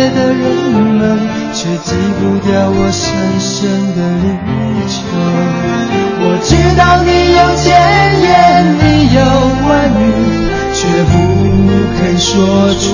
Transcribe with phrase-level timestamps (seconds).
[0.00, 0.42] 夜的人
[0.96, 1.18] 们
[1.52, 3.04] 却挤不掉我深
[3.38, 4.48] 深的离
[4.88, 4.96] 愁
[6.22, 7.68] 我知道你有千
[8.24, 8.30] 言
[8.80, 9.20] 你有
[9.68, 10.02] 万语
[10.72, 11.12] 却不
[11.98, 12.32] 肯说
[12.80, 12.86] 出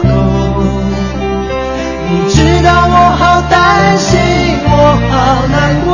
[0.00, 0.10] 口
[2.08, 4.18] 你知道我好担心
[4.64, 4.72] 我
[5.10, 5.92] 好难过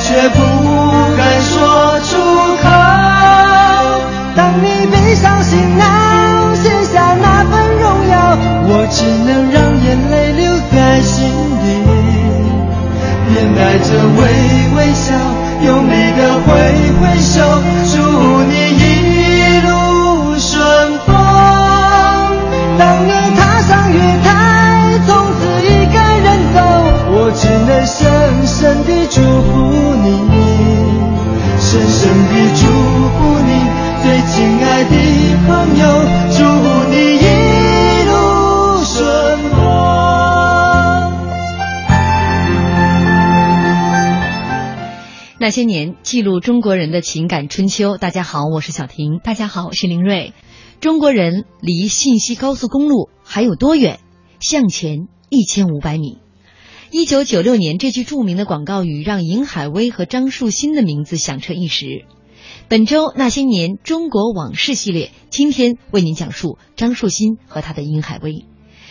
[0.00, 0.38] 却不
[1.16, 2.01] 敢说
[45.52, 47.98] 些年，记录中国人的情感春秋。
[47.98, 49.20] 大家好，我是小婷。
[49.22, 50.32] 大家好，我是林瑞。
[50.80, 54.00] 中国人离信息高速公路还有多远？
[54.40, 56.18] 向前一千五百米。
[56.90, 62.06] 一九九六年，这句著名的广告语让尹海威和张树新的名字响彻一时。
[62.68, 68.46] 本周那些年中国往事系列，今天为您讲述张树新和他的尹海威。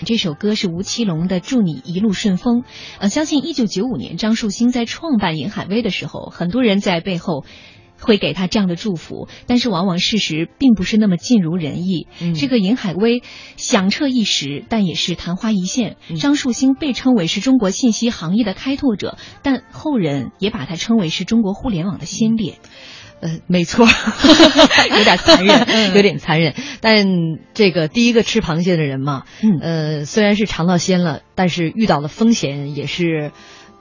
[0.06, 2.62] 这首歌是吴奇隆的《祝你一路顺风》。
[3.00, 7.45] 呃，相信一九九五年张树新在创办银海威的时候，很多人在背后
[8.00, 12.07] 会给他这样的祝福，但是往往事实并不是那么尽如人意。
[12.35, 13.22] 这个银海威
[13.57, 15.97] 响彻一时，但也是昙花一现。
[16.19, 22.57] 张树新被称为是中国信息行业的开拓者，但后人也把他称为是中国互联网的先烈。
[23.21, 23.85] 呃，没错，
[24.97, 26.55] 有点残忍，有点残忍。
[26.81, 27.05] 但
[27.53, 29.23] 这个第一个吃螃蟹的人嘛，
[29.61, 33.31] 呃，虽然是尝到鲜了，但是遇到的风险也是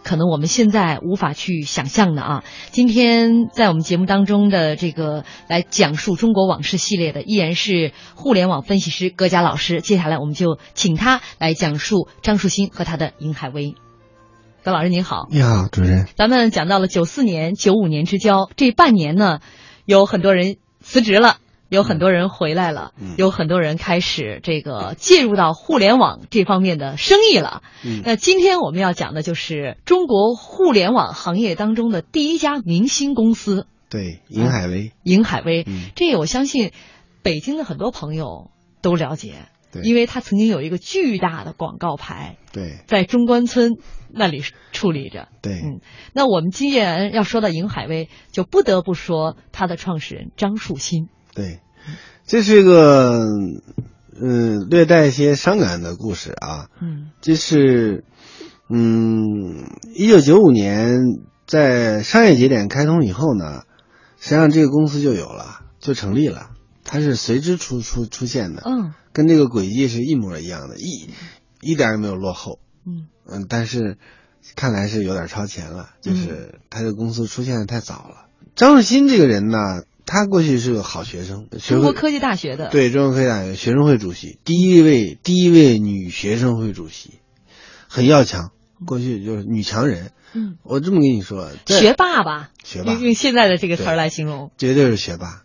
[0.02, 2.44] 可能我们现在无法去想象的啊。
[2.70, 9.80] 今天在我们节目当中的这个来讲述中国往事系列的，依然是互联网分析师葛佳老师。
[9.80, 13.74] 接下来我们就请他来讲述张树新和他的尹海威。
[14.62, 16.06] 葛老师您好，你好，主任。
[16.16, 19.40] 咱们讲到了九四年、九五年之交，这半年呢，
[19.86, 21.38] 有很多人辞职了，
[21.70, 27.62] 有很多人回来了，有很多人开始这个介入到互联网这方面的生意了。
[28.04, 34.92] 那今天我们要讲的就是中国互联网行业当中的第一家明星公司，对，银海威。
[35.04, 35.64] 银海威，
[35.94, 36.72] 这我相信
[37.22, 38.50] 北京的很多朋友
[38.82, 39.36] 都了解。
[39.82, 43.76] 因为他曾经有一个巨大的广告牌，对，在中关村
[44.10, 45.28] 那里处理着。
[45.42, 45.80] 对，嗯，
[46.12, 51.08] 那我们既然要说到银海威，就不得不说他的创始人张树新。
[51.34, 51.60] 对，
[52.26, 53.20] 这是一个
[54.20, 56.68] 嗯略带一些伤感的故事啊。
[56.82, 58.04] 嗯，这是
[58.68, 60.98] 嗯一九九五年
[61.46, 63.62] 在商业节点开通以后呢，
[64.18, 66.50] 实际上这个公司就有了，就成立了，
[66.84, 68.62] 它是随之出出出现的。
[68.66, 68.94] 嗯。
[69.12, 71.08] 跟这个轨迹是一模一样的，一
[71.60, 72.58] 一点也没有落后。
[72.86, 73.08] 嗯。
[73.32, 73.96] 嗯，但是
[74.56, 78.26] 看来是有点超前了，就是他这公司出现的太早了。
[78.56, 87.20] 张树新这个人呢，他过去是个好学生，学中国科技大学的，对中国科技大学学生会主席，第一位第一位女学生会主席，
[87.86, 88.50] 很要强，
[88.84, 90.10] 过去就是女强人。
[90.32, 92.92] 嗯，我这么跟你说，学霸吧，学霸。
[92.92, 95.42] 用用现在的这个词儿来形容，绝对是学霸，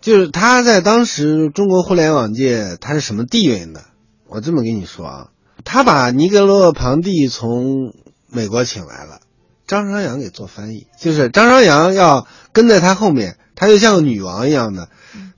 [0.00, 3.80] 就是他在当时中国互联网界他是什么地位呢？
[4.26, 5.28] 我这么跟你说啊，
[5.64, 7.92] 他把尼格罗庞蒂从
[8.28, 9.20] 美国请来了，
[9.66, 14.88] 张朝阳给做翻译，就是张朝阳要跟在他后面，他就像个女王一样的，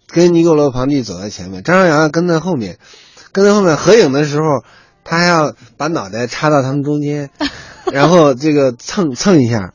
[0.07, 2.79] 跟尼格罗庞蒂走在前面，张朝阳要跟在后面，
[3.33, 4.63] 跟在后面合影的时候，
[5.05, 7.31] 他还要把脑袋插到他们中间，
[7.93, 9.73] 然后这个蹭蹭一下，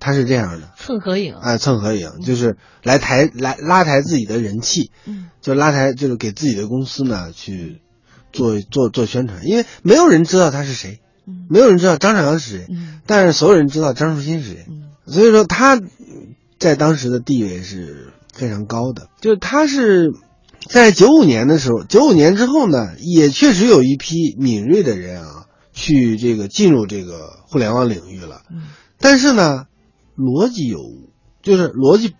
[0.00, 0.70] 他是这样的。
[0.84, 5.30] 蹭合影，哎，蹭合影就是来抬来拉抬自己的人气，嗯。
[5.40, 7.80] 就拉抬就是给自己的公司呢去
[8.32, 11.46] 做做做宣传，因为没有人知道他是谁，嗯。
[11.48, 13.00] 没有人知道张朝阳是谁，嗯。
[13.06, 14.90] 但是所有人知道张树新是谁，嗯。
[15.06, 15.80] 所以说他
[16.58, 20.12] 在当时的地位是非常高的，就是他是
[20.68, 28.62] 在九五年的时候，九五年之后呢，也确实有一批敏锐的人啊，去这个进入这个互联网领域了，嗯。
[28.98, 29.66] 但是呢，
[30.16, 31.10] 逻辑有误，
[31.42, 32.14] 就是逻辑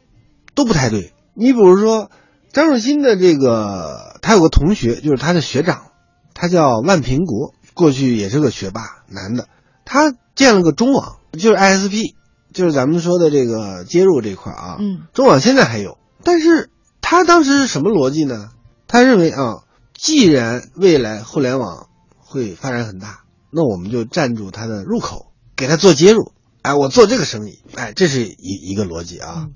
[0.54, 1.12] 都不太对。
[1.34, 2.10] 你比如说
[2.52, 5.90] 张树新的这个，他有个同学，就是他的学长，
[6.34, 9.48] 他叫万平国，过去也是个学霸，男的，
[9.84, 12.14] 他建了个中网，就是 ISP，
[12.52, 16.70] 就是咱们说的这个接入这块啊，嗯中网现在还有，但是
[17.00, 18.50] 他当时是什么逻辑呢？
[18.86, 21.88] 他认为啊，既然未来互联网
[22.18, 26.32] 会发展很大，那我们就占住它的入口，给它做接入。
[26.64, 29.34] 哎，我做这个生意，哎，这是一一个逻辑啊。
[29.36, 29.52] 嗯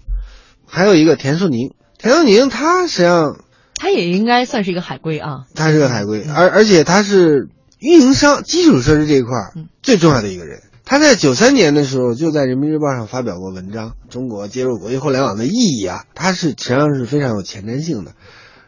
[0.70, 3.38] 还有一个田树宁，田树宁他实际上
[3.74, 10.60] 他也应该算是一个海归啊，他是个海归，嗯而而且他是运营商基础设施这一块儿嗯最重要的一个人。
[10.84, 18.12] 他在九三年的时候就在人民日报上发表过文章，中国接入国际互联网的意义啊，他是实际上是非常有前瞻性的，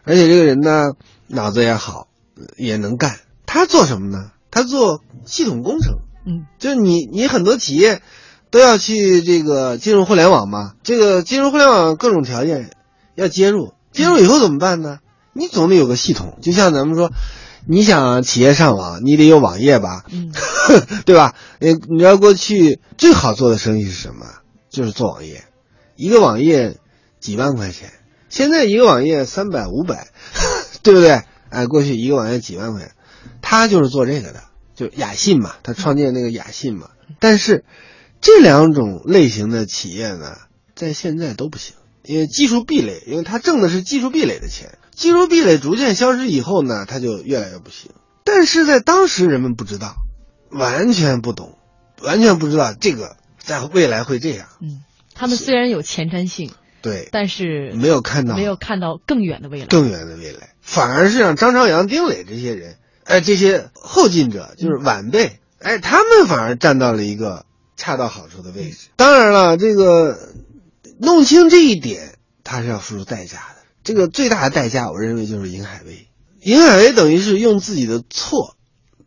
[0.04, 0.92] 而且这个人呢
[1.26, 2.08] 脑子也好，
[2.56, 3.19] 也能干。
[3.44, 4.31] 他做什么呢？
[4.50, 8.00] 他做系统工程，嗯就是你你很多企业
[8.50, 12.70] 都要去这个进入互联网嘛，这个进入互联网各种条件
[13.14, 14.99] 要接入，接入以后怎么办呢？
[15.32, 17.12] 你总得有个系统，就像咱们说，
[17.67, 20.32] 你想企业上网，你得有网页吧，嗯
[21.06, 21.35] 对吧？
[21.61, 24.26] 你你知道过去最好做的生意是什么？
[24.69, 25.44] 就是做网页，
[25.97, 26.76] 一个网页
[27.20, 27.93] 几万块钱，
[28.29, 30.08] 现在一个网页三百五百，
[30.82, 31.23] 对不对？
[31.49, 32.93] 哎，过去一个网页几万块钱，
[33.41, 34.43] 他就是做这个的，
[34.75, 36.91] 就雅信嘛，他创建那个雅信嘛。
[37.19, 37.64] 但是
[38.20, 40.37] 这两种类型的企业呢，
[40.75, 47.90] 在现在都不行，因为技术壁垒，因为它挣的是技术壁垒的钱，技术壁垒逐渐消失以后呢，它就越来越不行。
[48.25, 49.96] 但是在当时人们不知道，
[50.50, 51.56] 完全不懂，
[52.02, 54.46] 完全不知道这个在未来会这样。
[54.61, 54.82] 嗯，
[55.14, 56.52] 他们虽然有前瞻性，
[56.82, 59.66] 对，但是没有看到没有看到更远的未来。
[59.66, 67.46] 更远的未来，反而是让张朝阳、丁磊这些人，哎，这些后进者就是晚辈，哎，他们反而站到了一个
[67.80, 68.88] 恰到好处的位置。
[68.96, 70.34] 当然了，这个
[70.98, 73.62] 弄清这一点，他是要付出代价的。
[73.82, 76.06] 这个最大的代价，我认为就是尹海威。
[76.42, 78.54] 尹海威等于是用自己的错，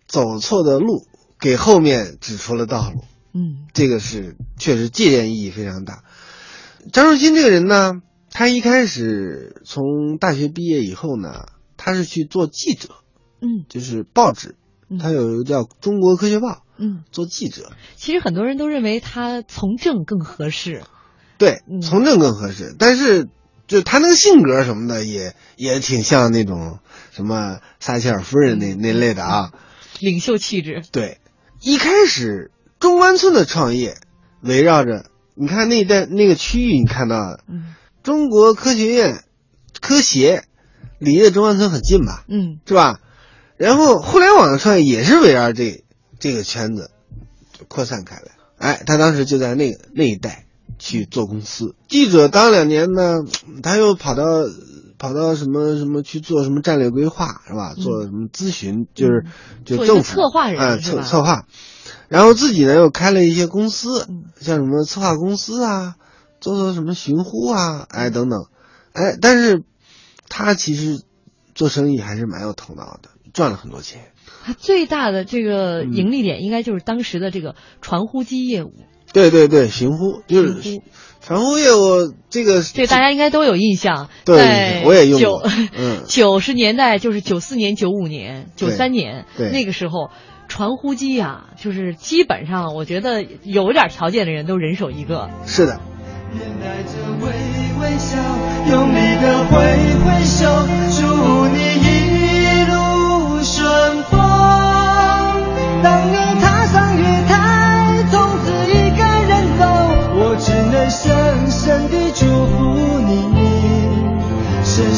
[0.08, 1.06] 走错的路，
[1.40, 3.04] 给后面指出了道路。
[3.36, 6.04] 嗯这个是确实借鉴意义非常大。
[6.92, 8.02] 张树新这个人呢，
[8.32, 11.46] 他一开始从大学毕业以后呢，
[11.78, 12.90] 他是去做记者，
[13.40, 14.56] 嗯就是报纸，
[14.90, 17.72] 嗯他有一个叫《中国科学报》嗯，做记者。
[17.96, 20.84] 其实很多人都认为他从政更合适。
[21.38, 23.28] 对嗯，从政更合适，但是
[23.68, 26.80] 就他那个性格什么的也也挺像那种
[27.12, 29.52] 什么撒切尔夫人那那类的啊。
[30.00, 31.20] 领袖气质，对，
[31.62, 33.98] 一开始中关村的创业
[34.42, 37.74] 围绕着，你看那一带那个区域，你看到了嗯。
[38.04, 39.24] 中国科学院
[39.80, 40.44] 科协
[41.00, 42.60] 离着中关村很近吧，嗯。
[42.66, 43.00] 是吧？
[43.56, 45.83] 然后互联网的创业也是围绕这
[46.24, 46.90] 这个圈子
[47.52, 48.32] 就扩散开来。
[48.58, 50.46] 哎，他当时就在那个那一带
[50.80, 53.26] 去做公司，记者当两年呢，
[53.62, 54.24] 他又跑到
[54.98, 57.74] 跑到什么什么去做什么战略规划是吧？
[57.76, 59.26] 嗯做什么咨询，就是
[59.66, 61.46] 就政府策划人啊，策策划。
[62.08, 65.98] 然后自己呢又开了一些公司，嗯像什么策划公司啊，
[66.40, 68.46] 做做什么寻呼啊，哎等等，
[68.94, 69.62] 哎，但是
[70.30, 71.02] 他其实
[71.54, 74.13] 做生意还是蛮有头脑的，赚了很多钱。
[74.44, 78.74] 他最大的这个嗯盈利点应该就是当时的这个传呼机业务。
[79.14, 80.82] 对对对，行呼就是
[81.22, 84.10] 传呼业务，这个这大家应该都有印象。
[84.26, 90.10] 对我也用九过嗯 九十年代就是九四年、九五年、九三年那个时候，
[90.48, 95.30] 传呼机啊，就是基本上我觉得有点条件的人都人手一个。
[95.46, 95.80] 是的，
[96.34, 97.28] 面带着微
[97.82, 98.18] 微笑，
[98.72, 99.62] 用力的挥
[100.04, 100.48] 挥手，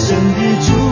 [0.07, 0.84] 深深地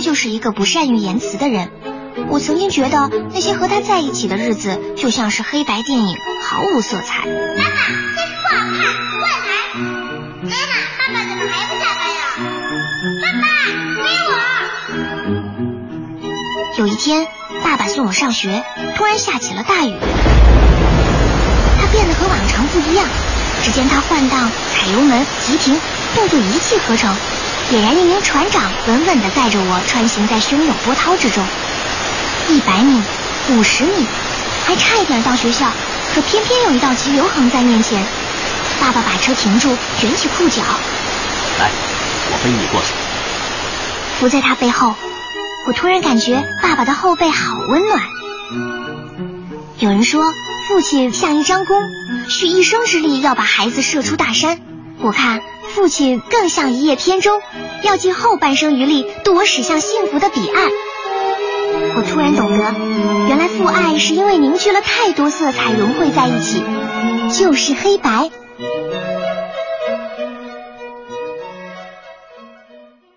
[0.00, 1.70] 就是一个不善于言辞的人。
[2.30, 7.24] 我曾经觉得那些和他在一起的日子就像是黑白电影，毫无色彩。
[7.26, 7.76] 妈妈，
[8.16, 8.78] 这个不好看，
[9.20, 9.48] 换台。
[10.42, 10.52] 妈妈，
[10.98, 12.20] 爸爸怎么还不下班呀？
[13.22, 13.44] 爸爸，
[14.02, 14.30] 给我。
[16.78, 17.26] 有一天，
[17.62, 18.64] 爸爸送我上学，
[18.96, 19.94] 突然下起了大雨。
[21.80, 23.06] 他变得和往常不一样，
[23.62, 25.78] 只见他换挡、踩油门、急停，
[26.14, 27.14] 动作一气呵成，
[27.70, 31.44] 俨然一名船长，稳稳地载着我穿行在汹涌波涛之中。
[32.48, 33.02] 一百米，
[33.50, 34.06] 五十米，
[34.64, 35.70] 还差一点到学校，
[36.14, 38.02] 可偏偏有一道急流横在面前。
[38.80, 40.62] 爸爸把车停住，卷起裤脚，
[41.58, 41.70] 来，
[42.32, 42.94] 我背你过去。
[44.18, 44.94] 伏在他背后，
[45.66, 48.00] 我突然感觉爸爸的后背好温暖。
[49.78, 50.24] 有人说，
[50.66, 51.76] 父亲像一张弓，
[52.28, 54.58] 蓄一生之力要把孩子射出大山。
[55.00, 55.42] 我看
[55.74, 57.40] 父亲更像一叶扁舟，
[57.82, 60.70] 要尽后半生余力渡我驶向幸福的彼岸。
[61.94, 62.74] 我突然懂得，
[63.28, 66.62] 原来父爱是因为凝聚了太多色彩融汇在一起，
[67.38, 68.30] 就是黑白。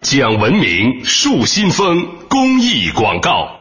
[0.02, 3.61] 讲文明树新风公益广告。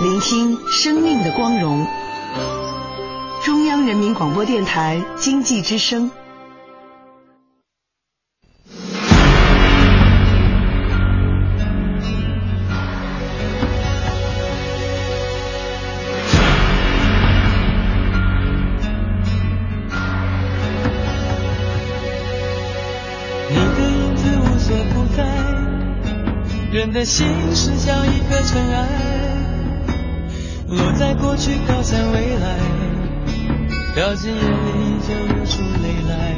[0.00, 1.84] 聆听生命的光荣。
[3.44, 6.08] 中央人民广播电台经济之声。
[23.50, 25.24] 你的影子无所不在，
[26.72, 28.86] 人的心是像一颗尘埃，
[30.70, 32.58] 落在过去，飘向未来，
[33.94, 36.34] 掉进眼里就流出泪来。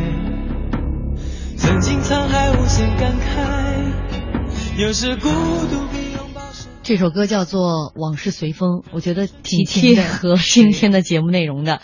[1.56, 6.70] 曾经沧海无限感慨，有时孤独比拥抱深。
[6.84, 11.82] 这首歌叫做《往事随风》，我觉得挺挺贴合今天的节目内容的。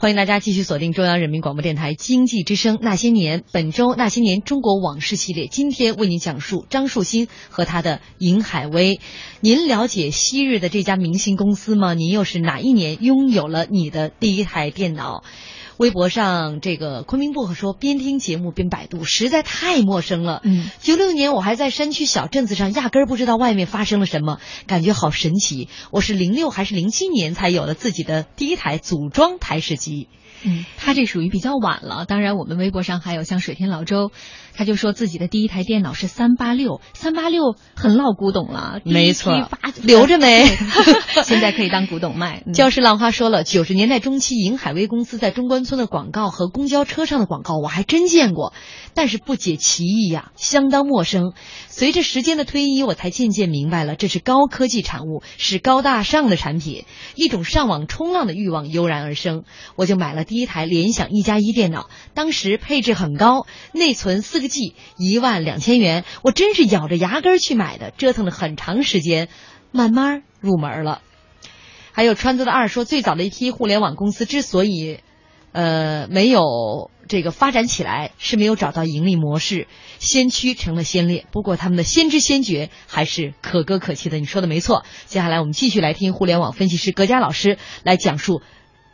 [0.00, 8.98] 欢迎大家继续锁定中央人民广播电台经济之声《那些年》，本周《那些年中国往事》系列，今天为您讲述张树新和他的尹海威。
[9.40, 11.92] 您了解昔日的这家明星公司吗？
[11.92, 15.22] 您又是哪一年拥有了你的第一台电脑？
[15.80, 20.42] 微博上这个昆明薄荷说，边听节目边百度，实在太陌生了。
[20.44, 25.70] 嗯，九六年我还在山区小镇子上，压根儿不知道外面发生了什么，感觉好神奇。
[25.90, 30.08] 我是零六还是零七年才有了自己的第一台组装台式机。
[30.42, 32.04] 嗯，他这属于比较晚了。
[32.04, 34.10] 当然，我们微博上还有像水天老周，
[34.54, 39.48] 他就说自己的第一台电脑是三八六，三八六很老古董了，没错
[39.82, 40.44] 留着没
[41.24, 42.42] 现在可以当古董卖。
[42.46, 48.52] 嗯教师浪花说了，九十年代中期，银海威公司在中关村的广告和公交车上的广告，我还真见过，
[48.94, 51.32] 但是不解其意呀、相当陌生。
[51.68, 59.44] 随着时间的推移，我才渐渐明白了，这是高科技产物，是高大上的产品，一种上网冲浪的欲望油然而生。
[59.76, 69.28] 我就买了第一台联想一加一电脑，当时配置很高，内存四个 G，一万两千元，我真是咬着牙根儿去买的，折腾了很长时间，
[69.72, 71.02] 慢慢入门了。
[71.92, 75.00] 还有川子的二说，最早的一批互联网公司之所以，
[75.52, 79.66] 呃，没有这个发展起来，是没有找到盈利模式，
[79.98, 81.26] 先驱成了先烈。
[81.32, 84.18] 不过他们的先知先觉还是可歌可泣的。
[84.18, 84.84] 你说的没错。
[85.06, 88.40] 接下来我们继续来听互联网分析师葛佳老师来讲述，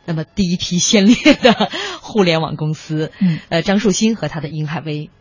[0.05, 1.69] 那么第一批先烈的
[2.01, 5.11] 互联网公司，嗯，呃，张树新和他的银海威。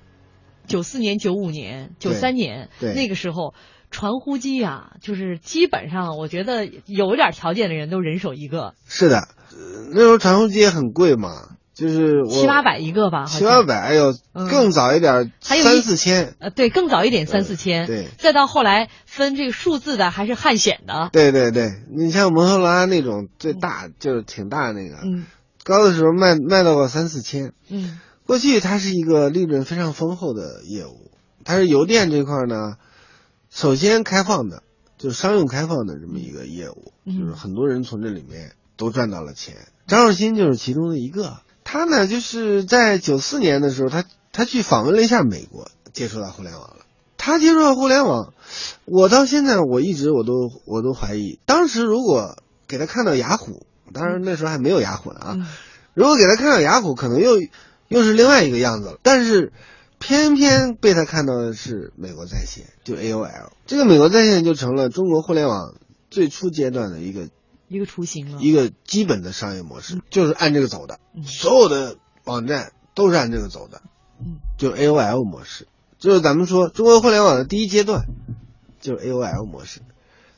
[0.67, 3.55] 九四年、九五年、九三年那个时候，
[3.91, 9.19] 传呼机啊，就是基本上我觉得有一点条件的人都人手一个，是的，
[9.53, 11.31] 呃那时候传呼机也很贵嘛，
[11.73, 16.35] 就是七八百一个吧，七八百，哎呦，嗯更早一点，还有三四千。
[16.39, 18.09] 呃，对，更早一点三四千，对。
[18.19, 25.27] 再到后来分这个数字的还是汉显的，对对对，你像摩托罗拉那种最大就是挺大那个，嗯。
[25.65, 27.53] 高的时候卖卖到过三四千。
[27.69, 31.11] 嗯过去它是一个利润非常丰厚的业务，
[31.45, 32.75] 它是邮电这块呢，
[33.51, 34.63] 首先开放的，
[34.99, 39.55] 就是商用开放的这么一个业务，嗯就是很多人从这里面都赚到了钱。
[39.87, 46.79] 张若欣就是其中的一个，他呢就是在九四年的时候，他他去访问了一下美国，接触到互联网了。
[47.19, 48.35] 他接触到互联网，
[48.85, 55.47] 我到现在我一直我都我都怀疑，当时如果给他看到雅虎，当然那时候还没有雅虎呢啊，嗯
[55.95, 57.39] 如果给他看到雅虎，可能又
[57.89, 58.99] 又是另外一个样子了。
[59.03, 59.53] 但是
[59.99, 63.51] 偏偏被他看到的是美国在线，就 AOL。
[63.67, 65.75] 这个美国在线就成了中国互联网
[66.11, 67.29] 最初阶段的一个
[67.69, 71.01] 一个雏形了，一个基本的商业模式，就是按这个走的。
[71.15, 73.83] 嗯所有的网站都是按这个走的，
[74.21, 75.67] 嗯，就是 AOL 模式，
[75.99, 78.07] 就是咱们说中国互联网的第一阶段，
[78.81, 79.81] 就是 AOL 模式。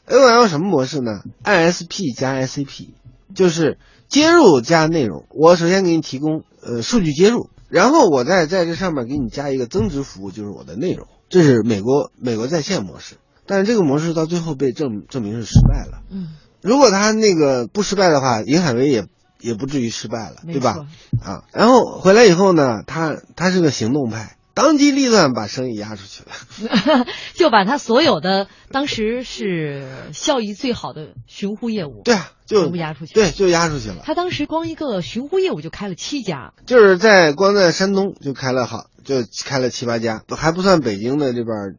[0.07, 2.89] AOL 什么模式呢？ISP 加 SCP，
[3.35, 3.77] 就是
[4.09, 5.27] 接入加内容。
[5.29, 11.07] 我首先给你提供呃数据接入，然后我再在这上面给你加一个增值服务，就是我的内容。
[11.29, 16.01] 这是美国美国在线模式，但是这个模式到最后被证证明是失败了。
[16.11, 16.29] 嗯，
[16.63, 19.07] 如果他那个不失败的话，银海威也
[19.41, 20.87] 也不至于失败了，对吧？
[21.23, 27.07] 啊，然后回来以后呢，他他是个行动派，当机立断把生意压出去了。
[27.35, 34.03] 就把他所有的当时是效益最好的寻呼业务，对啊，就全部压出去对，就压出去了。
[34.03, 41.77] 他当时光一个寻呼业务就开了七家，就是在光在山东就开了好，就开了七八家，还不算北京的这边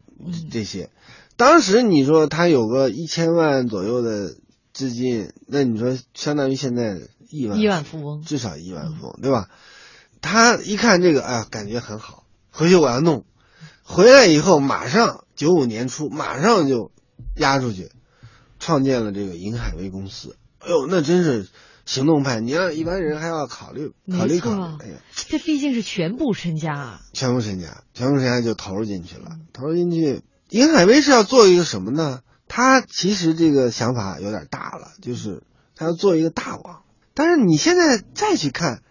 [0.50, 0.90] 这些。
[1.36, 4.36] 当时你说他有个一千万左右的
[4.72, 6.98] 资金，那你说相当于现在
[7.30, 9.50] 亿万亿万富翁至少亿万富翁，对吧？
[10.22, 13.26] 他一看这个，哎呀，感觉很好，回去我要弄。
[13.84, 16.92] 回来以后，马上九五年初，马上就
[17.36, 17.92] 押出去，
[18.60, 20.38] 创建了这个银海威公司。
[20.60, 21.48] 哎呦，那真是
[21.86, 24.84] 行动派，你让一般人还要考虑考虑考虑。
[24.84, 29.40] 哎呀，这毕竟是全部身家啊，全部身家，全部身家就投入进去了。
[29.54, 32.22] 投入进去，银海威是要做一个什么呢？
[32.48, 35.44] 他其实这个想法有点大了，就是
[35.76, 36.82] 他要做一个大网。
[37.14, 38.82] 但是你现在再去看，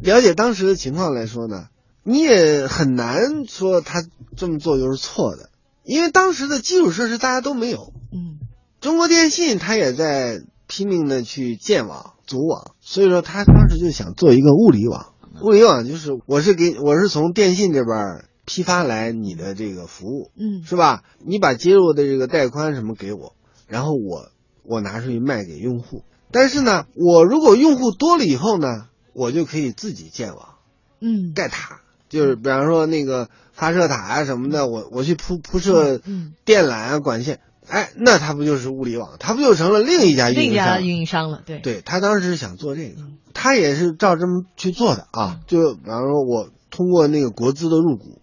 [0.00, 1.68] 了解当时的情况来说呢，
[2.08, 4.02] 你也很难说他
[4.34, 5.50] 这么做就是错的，
[5.84, 7.92] 因为当时的基础设施大家都没有。
[8.10, 8.38] 嗯，
[8.80, 15.12] 中国电信它也在拼命的去建网、组网，所以说他当时就想做一个物理网。
[15.42, 21.02] 物理网就是我是给我是从电信这边儿批发来你的这个服务，嗯是吧？
[21.18, 23.34] 你把接入的这个带宽什么给我，
[23.66, 24.30] 然后我
[24.62, 26.04] 我拿出去卖给用户。
[26.32, 30.54] 但是呢，我如果用户多了以后呢，我就可以自己建网。
[31.00, 39.16] 嗯，盖塔，就是比方说那个发射塔啊什么的，我我去铺铺设嗯电缆啊管线，哎，那它不就是物理网？
[39.18, 40.44] 它不就成了另一家运营商？
[40.44, 43.02] 另一家运营商了，对，对他当时是想做这个，
[43.34, 45.40] 他也是照这么去做的啊。
[45.46, 48.20] 就比方说，我通过那个国资的入股，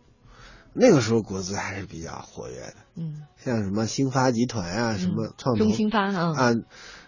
[0.74, 6.54] 那个时候国资还是比较活跃的，嗯，像什么兴发集团啊，什么创投中兴发啊，啊，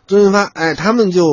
[0.06, 1.26] 中兴发，哎，他们就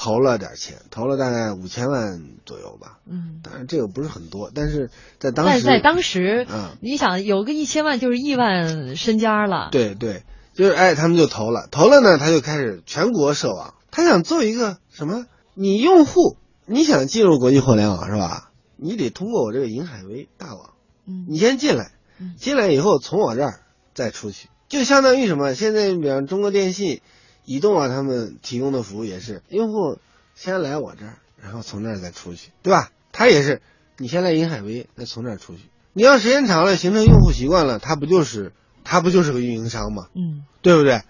[0.00, 3.00] 投了点钱，投了大概五千万左右吧。
[3.06, 10.22] 嗯，当然这个不是很多，但是在当时，但是在当时，嗯，你想有个一千万就是亿万身家了，对对，
[10.54, 15.26] 就是哎，他们就投了，投了呢，他就开始全国设网，他想做一个什么？
[15.52, 18.50] 你用户你想进入国际互联网是吧？
[18.76, 20.70] 你得通过我这个银海威大网，
[21.06, 21.92] 嗯你先进来，
[22.38, 23.60] 进来以后从我这儿
[23.92, 25.54] 再出去，就相当于什么？
[25.54, 27.02] 现在比方中国电信、
[27.50, 29.98] 移动啊，他们提供的服务也是用户
[30.36, 32.90] 先来我这儿，然后从那儿再出去，对吧？
[33.10, 33.60] 他也是
[33.98, 35.62] 你先来银海威，再从这儿出去。
[35.92, 38.52] 你要时间长了，形成用户习惯了，他不就是
[38.84, 40.06] 他不就是个运营商吗？
[40.14, 41.02] 嗯，对不对？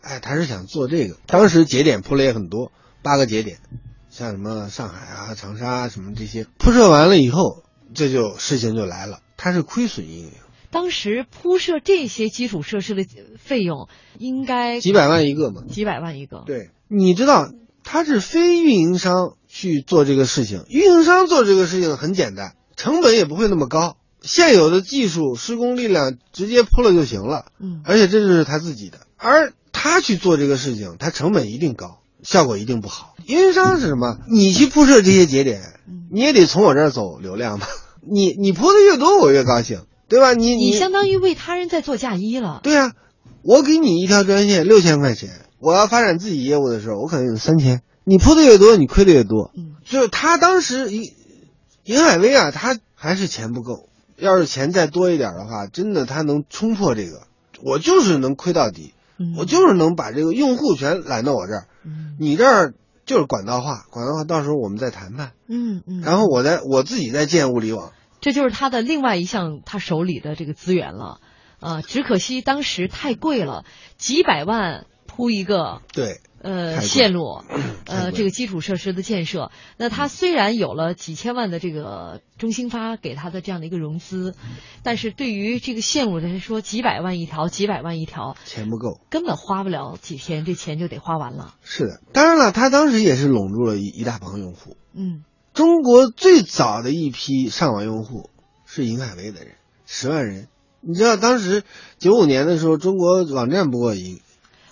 [0.00, 1.16] 哎，他是想做这个。
[1.26, 2.70] 当时节点铺了也很多，
[3.02, 3.58] 八个节点，
[4.08, 10.30] 像什么上海啊、长沙啊什么这些铺设完了以后，这就事情就来了，它是亏损运营，
[10.70, 13.06] 当时铺设这些基础设施的
[13.38, 15.62] 费用应该几百万一个嘛。
[15.68, 17.50] 几百万一个，对，你知道
[17.84, 27.46] 他是非运营商去做这个事情，运营商做这个事情很简单，成本也不会那么高，现有的技术、施工力量直接铺了就行了。
[27.58, 33.14] 嗯，而且这就是他自己的，而他去做这个事情，他成本一定高，效果一定不好。
[33.26, 34.18] 运营商是什么？
[34.28, 35.62] 你去铺设这些节点，
[36.10, 37.66] 你也得从我这儿走流量吧？
[38.00, 39.82] 你你铺的越多，我越高兴。
[40.08, 40.32] 对吧？
[40.34, 42.60] 你你相当于为他人在做嫁衣了。
[42.62, 42.92] 对啊，
[43.42, 47.82] 我给你一条专线六千块钱，我要发展自己业务的时候，我可能有三千。
[48.04, 49.50] 你铺的越多，你亏的越多。
[49.54, 51.12] 嗯，就是他当时银
[51.84, 53.88] 银海威啊，他还是钱不够。
[54.16, 57.22] 要是钱再多一点的话，真的他能冲破这个。
[57.62, 61.66] 我就是能亏到底，嗯我就是能把这个用户全揽到我这儿。
[61.84, 65.32] 嗯你这儿就是管道化，管道化到时候我们再谈判。
[65.48, 67.92] 嗯嗯，然后我再我自己再建物理网。
[68.20, 71.20] 这就是他的另外一项他手里的这个资源了。
[71.60, 73.64] 啊，只可惜当时太贵了，
[73.96, 77.42] 几百万铺一个对，呃线路，
[77.84, 79.50] 呃这个基础设施的建设。
[79.76, 84.36] 那他虽然有了几千万的这个中兴发给他的这样的一个融资，
[84.84, 89.00] 但是对于这个线路来说，几百万一条，几百万一条，钱不够。
[89.10, 91.56] 根本花不了几天，这钱就得花完了。
[91.64, 94.76] 是的，当然了，他当时也是笼住了一一大帮用户。
[94.94, 95.24] 嗯
[95.58, 98.30] 中国最早的一批上网用户
[98.64, 99.54] 是银海威的人，
[99.86, 100.46] 十万人。
[100.80, 101.64] 你知道当时
[101.98, 104.22] 九五年的时候，中国网站不过一，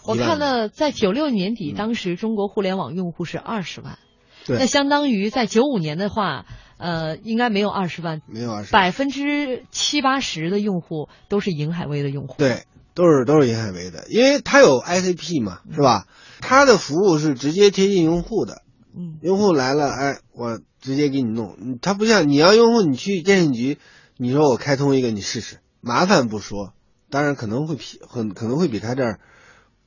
[0.05, 3.99] 我看了，在九六年底，当时中国互联网用户是二十万，
[4.46, 4.59] 对。
[4.59, 6.46] 那相当于在九五年的话，
[6.79, 12.37] 呃，应该没有二十万，没有二十，百分之七八十的用户都是银海威的用户。
[12.38, 12.62] 对，
[12.94, 16.07] 都是都是银海威的，因为它有 ICP 嘛，是吧？
[16.40, 18.62] 它的服务是直接贴近用户的，
[18.96, 19.18] 嗯。
[19.22, 21.78] 用户来了，哎，我直接给你弄。
[21.82, 23.78] 他不像你要用户，你去电信局，
[24.16, 26.72] 你说我开通一个，你试试，麻烦不说，
[27.11, 29.20] 当然可能会比很可能会比他这儿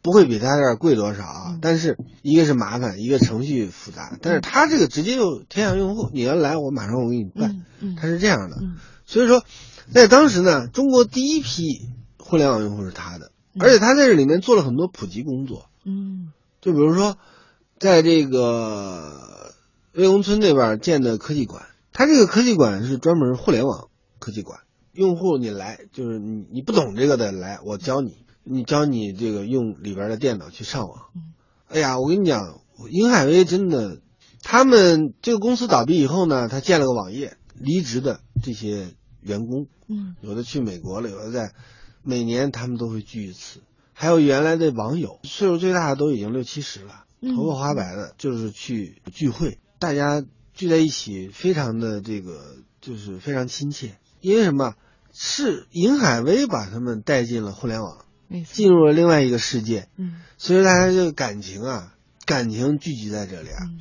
[0.02, 7.96] 不会比他这儿贵多少啊，但是一个是麻烦，一个程序复杂，但是他这个直接就天向用户，你要来，我马上我给你办，嗯嗯。
[7.96, 8.58] 他是这样的。
[8.62, 8.78] 嗯。
[9.06, 9.44] 所以说，
[9.92, 13.62] 在当时呢，中国第一批互联网用户是他的，嗯。
[13.62, 15.66] 而且他在这里面做了很多普及工作。
[15.84, 16.32] 嗯。
[16.62, 17.18] 就比如说，
[17.80, 19.54] 在这个
[19.94, 23.90] 魏公村那边建的科技馆，它这个科技馆是专门互联网
[24.20, 24.60] 科技馆，
[24.92, 31.06] 用户你来就是你你不懂这个的来，我教你，你教你这个用里边的电脑去上网。
[31.70, 34.02] 哎呀，我跟你讲，银海威真的，
[34.44, 41.54] 他们这个公司倒闭以后呢，他建了个网页，离职的这些员工，嗯有的去美国了，有的在，
[42.04, 43.62] 每年他们都会聚一次。
[43.94, 53.98] 还有原来的网友，岁数最大的都已经六七十了，嗯头发花白的，就是去聚会，大家聚在一起，非常的这个就是非常亲切。
[54.22, 54.76] 因为什么？
[55.12, 58.06] 是尹海威把他们带进了互联网，
[58.54, 63.58] 进入了另外一个世界，嗯所以大家这个感情啊，感情聚集在这里啊。
[63.64, 63.80] 嗯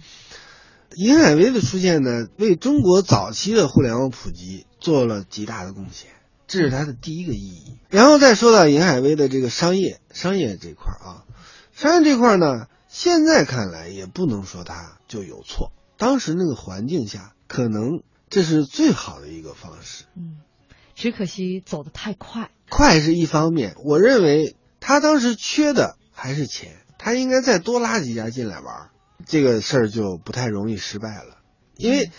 [0.96, 6.11] 银海威的出现呢，为中国早期的互联网普及做了极大的贡献，
[6.48, 7.79] 这是他的第一个意义。
[7.90, 11.24] 然后再说到尹海威的这个商业商业这块啊，
[11.72, 15.72] 商业这块呢，现在看来也不能说他就有错。
[15.98, 20.05] 当时那个环境下，可能这是最好的一个方式。
[20.16, 20.38] 嗯，
[20.94, 22.51] 只可惜走得太快。
[22.70, 28.90] 快是一方面，我认为他当时缺的还是钱，他应该再多拉几家进来玩，
[29.27, 31.38] 这个事儿就不太容易失败了。
[31.77, 32.11] 因为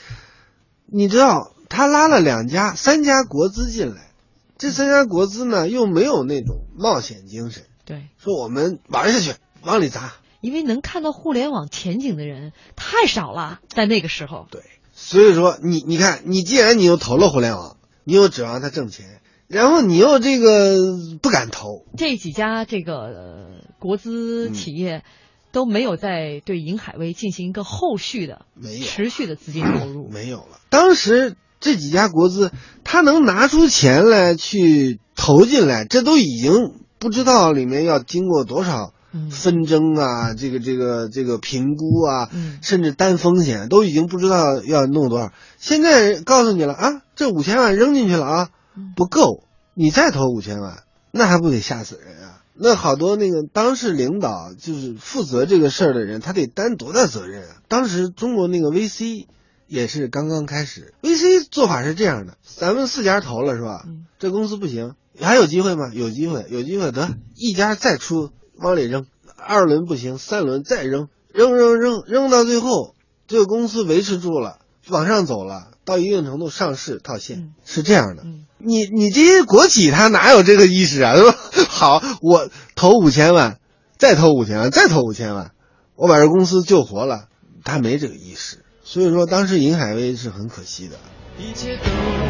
[0.86, 4.12] 你知道，他拉了两家、三家国资进来，
[4.58, 10.14] 这三家国资呢又没有那种冒险精神，对，说我们玩下去，往里砸。
[10.42, 14.48] 因为能看到互联网前景的人太少了，在那个时候。
[14.50, 14.62] 对，
[14.94, 20.78] 所以说你你看，你既然你又投了互联网，你又指望它挣钱，然后你又这个
[21.22, 23.46] 不敢投，这几家这个、呃、
[23.80, 25.04] 国资企业
[25.52, 30.10] 都没有在对银海威进行一个后续的、没有持续的资金投入。
[30.10, 30.60] 没有了。
[30.70, 32.52] 当时这几家国资，
[32.84, 38.94] 他能拿出钱来去投进来，这都已经不知道里面要经过多少嗯
[39.32, 45.32] 纷争啊，这个这个这个评估啊，嗯甚至担风险，都已经不知道要弄多少。
[45.58, 49.44] 现在告诉你了啊，这五千万扔进去了啊，嗯不够，
[49.74, 52.42] 你再投五千万，那还不得吓死人啊？
[52.62, 57.56] 那好多那个当事领导就是负责这个事儿的人，他得担多大责任啊？
[57.70, 59.28] 当时中国那个 VC
[59.66, 63.86] 也是刚刚开始，VC 做法是这样的：咱们四家投了是吧？
[63.88, 65.90] 嗯这公司不行，还有机会吗？
[65.94, 69.06] 有机会，有机会，得一家再出往里扔，
[69.38, 72.96] 二轮不行，三轮再扔，扔扔扔扔到最后，
[73.28, 78.24] 这个公司维持住了，往上走了，到一定程度上市套现，嗯是这样的。
[78.24, 81.16] 嗯你你这些国企他哪有这个意识啊？
[81.16, 81.38] 对吧？
[81.70, 83.58] 好，我投五千万，
[83.98, 85.52] 再投五千万，再投五千万，
[85.96, 87.30] 我把这公司救活了，
[87.64, 88.66] 他没这个意识。
[88.84, 90.98] 所以说，当时银海威是很可惜的。
[91.38, 91.84] 一切都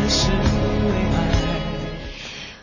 [0.08, 1.09] 是。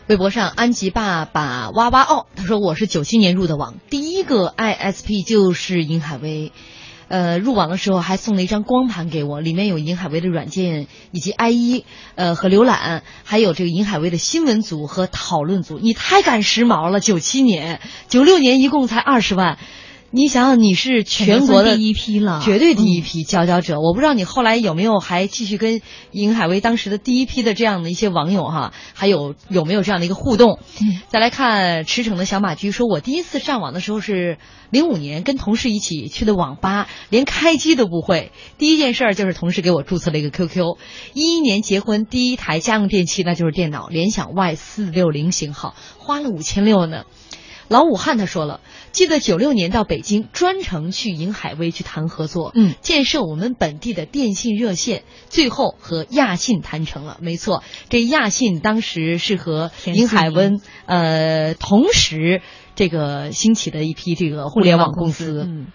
[0.07, 6.53] 微博上，安吉爸爸哇哇哦，他说我是九七年入的网，第一个 ISP 就是银海威。
[7.09, 11.83] 呃，入网的时候还送了一张光盘给我，里面有银海威的软件以及 IE，
[12.15, 15.77] 呃和浏览，还有这个银海威的新闻组和讨论组。
[15.77, 19.57] 你太赶时髦了，九七年、九六年一共才二十万。
[20.09, 23.81] 你想想，你是全国的第一批了，绝对第一批佼佼者。
[23.81, 30.59] 我不知道你后来有没有还继续跟尹海威当时的第一批的这样的一些网友哈，还有有没有这样的一个互动？
[31.09, 34.37] 再来看驰骋的小马驹说，我第一次上网的时候是
[34.69, 38.31] 零五年，跟同事一起去的网吧，连开机都不会。
[38.57, 40.77] 第一件事儿就是同事给我注册了一个 QQ。
[41.13, 47.03] 一一年结婚，第一台家用电器那就是电脑，联想 Y 四六零型号，花了五千六呢。
[47.67, 57.17] 老武汉他说了，记得九六年到北京，专程去银海威去谈合作，嗯，建设我们本地的电信热线，最后和亚信谈成了。
[57.21, 62.41] 没错，这亚信当时是和银海温呃同时
[62.75, 65.67] 这个兴起的一批这个互联网公司，嗯。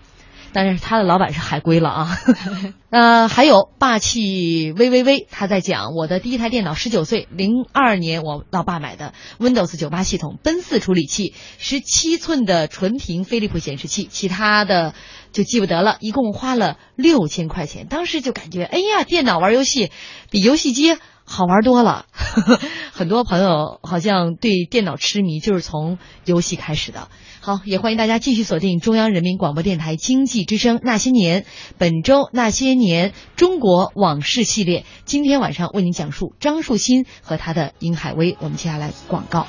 [0.52, 2.18] 但是他的老板是海归了啊，
[2.90, 14.94] 呃，还有霸气微微微，他在讲我的第一台电脑，十九岁，零二年我老爸买的 Windows 九八系统，奔四处理器，十七寸的纯屏飞利浦显示器，其他的
[15.32, 19.90] 就记不得了，一共花了六千块钱，当时就感觉，哎呀，电脑玩游戏
[20.30, 20.96] 比游戏机。
[21.24, 22.06] 好玩多了，
[22.92, 27.08] 很多朋友好像对电脑痴迷就是从游戏开始的。
[27.44, 31.42] 好，也欢迎大家继续锁定中央人民广播电台经济之声《那些年》，
[31.76, 38.36] 本周《那些年中国往事》系列，今天晚上为您讲述张树新和他的殷海威。
[38.38, 39.48] 我们接下来广告。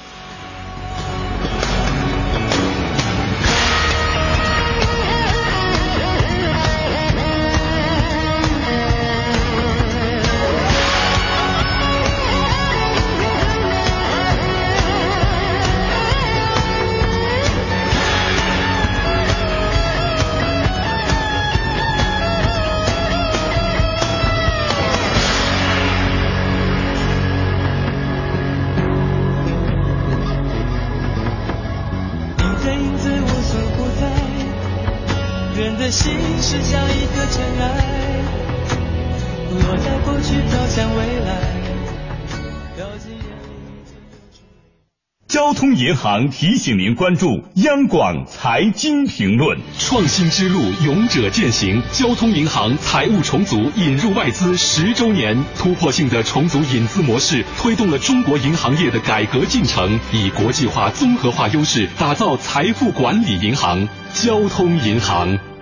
[45.75, 49.57] 银行提醒您关注央广财经评论。
[49.79, 51.81] 创新之路，勇者践行。
[51.91, 65.52] 交通银行财务重组引入外资十周年，突破性的重组引资模式，推动了中国银行业的改革进程，以国际化、综合化优势，打造财富管理银行——交通银行。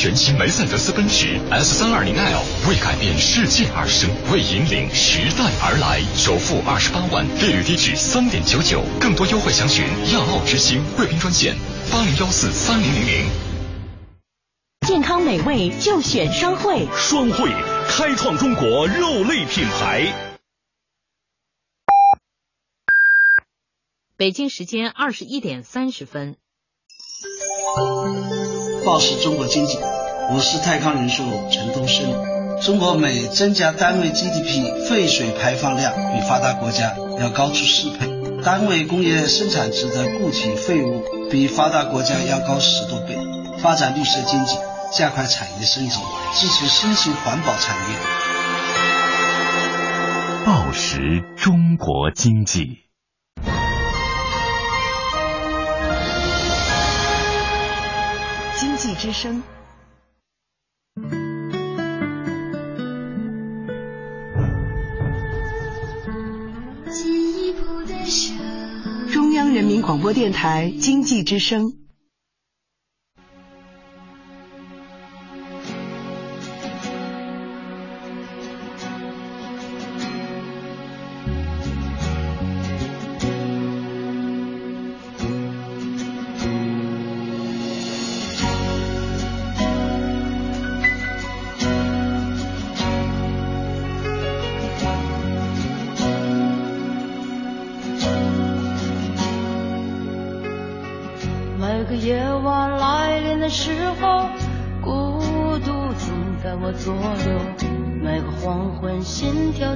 [0.00, 6.00] 全新梅赛德斯奔驰 S 三二零 L 为改变世界而生，为引领时代而来。
[6.16, 9.84] 首付二十八万，利率低至三点九九，更多优惠详询
[10.14, 11.54] 亚奥之星贵宾专线
[11.92, 13.26] 八零幺四三零零零。
[14.88, 17.50] 健康美味就选双汇，双汇
[17.86, 20.34] 开创中国肉类品牌。
[24.16, 26.38] 北京时间二十一点三十分。
[28.84, 29.78] 报时中国经济，
[30.30, 32.06] 我是泰康人寿陈东升。
[32.60, 38.06] 中国每增加单位 GDP，废水排放量比发达国家要高出四倍，
[38.42, 43.18] 单位工业生产值的固体废物比发达国家要高十多倍。
[43.58, 44.56] 发展绿色经济，
[44.92, 46.00] 加快产业升级，
[46.34, 47.96] 支持新型环保产业。
[50.46, 52.89] 报时中国经济。
[58.60, 59.42] 之声，
[69.10, 71.72] 中央人民广播电台经济之声。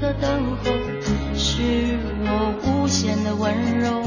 [0.04, 0.70] 的等候
[1.34, 4.02] 是我无限的温柔。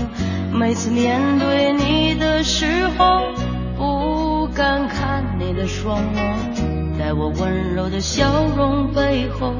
[0.53, 3.33] 每次面对你的时候
[3.75, 9.53] 不敢看你的双眸在我温柔的笑容背后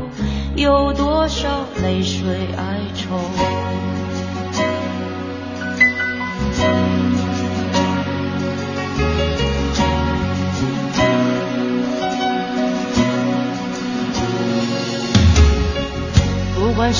[0.55, 1.06] 有多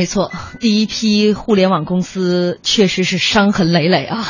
[0.00, 4.26] 没错，第一批互联网公司确实是伤痕累累啊。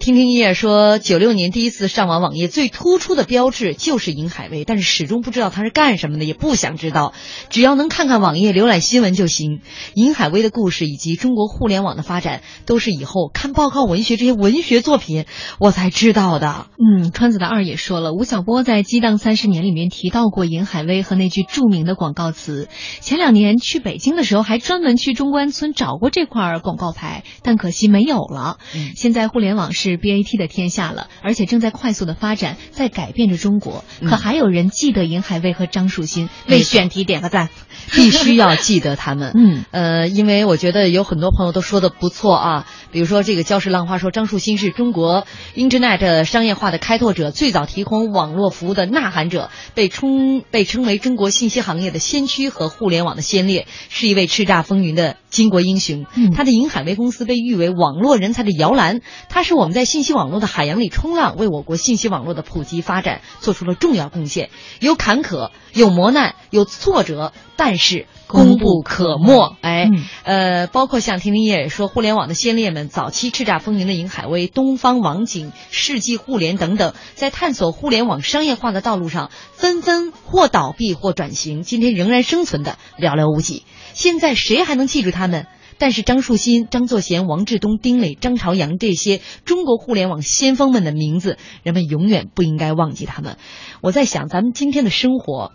[0.00, 7.12] 听听音乐说，九六年第一次上网网页最突出的标志就是银海威，但是始终不知道他是干什么的，也不想知道，
[7.50, 9.60] 只要能看看网页、浏览新闻就行。
[9.94, 15.26] 银海威的故事以及中国互联网的发展，都是以后看报告文学这些文学作品
[15.58, 16.68] 我才知道的。
[16.78, 22.68] 嗯，川子的二也说了，吴晓波在《激荡三十年》里面提到过银海威和那句著名的广告词。
[23.02, 28.56] 前两年去北京的时候，还专门去中关村找过这块广告牌，但可惜没有了。
[28.74, 33.84] 嗯、现在互联网是 BAT 的天下了，而且正在快速的发展，在改变着中国。
[34.04, 36.28] 可还有人记得银海卫和张树新？
[36.48, 37.48] 为选题点个赞，
[37.92, 39.32] 必须要记得他们。
[39.34, 56.06] 嗯，呃，因为我觉得有很多朋友都说的不错啊，比如说这个礁石浪花说张树新是中国 Internet 商业化的开拓者，最早提供网络服务的呐喊者，被称被称为中国信息行业的先驱和互联网的先烈，是一位叱咤风云的巾帼英雄。
[56.16, 64.50] 嗯、他的银海威公司被誉为网络人才的摇篮，他是我们在信息网络的海洋里冲浪，为我国信息网络的普及发展做出了重要贡献。
[64.80, 69.56] 有坎坷，有磨难，有挫折，但是功不可没。
[69.60, 83.64] 哎，嗯、呃，包括像婷婷也说，互联网的先烈们，早期叱咤风云的尹海威、东方网景、世纪互联等等，在探索互联网商业化的道路上，纷纷或倒闭或转型，今天仍然生存的寥寥无几。
[83.92, 85.46] 现在谁还能记住他们？
[85.78, 93.38] 但是张树新、张作贤、王志东、丁磊、张朝阳这些中国互联网先锋们的名字，人们永远不应该忘记他们。
[93.80, 95.52] 我在想，咱们今天的生活，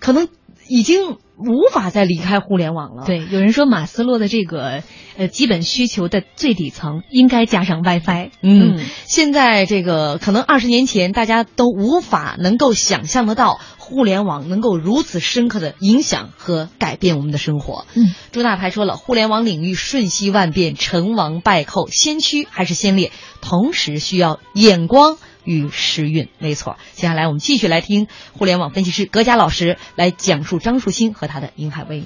[0.00, 0.28] 可能
[0.68, 3.04] 已经无法再离开互联网了。
[3.06, 4.82] 对，有人说马斯洛的这个
[5.16, 8.30] 呃基本需求的最底层应该加上 WiFi。
[8.42, 13.58] 嗯，嗯现在这个可能二十年前大家都无法能够想象得到。
[13.88, 17.86] 互联网能够如此深刻的影响和改变我们的生活。
[17.94, 25.16] 嗯，朱大牌说了，互联网领域瞬息万变，成王败寇，先驱还是先烈，同时需要眼光
[25.48, 26.28] 与时运。
[26.38, 32.04] 没错，接下来我们继续来听互联网分析师葛佳老师来讲述张树新和他的银海威。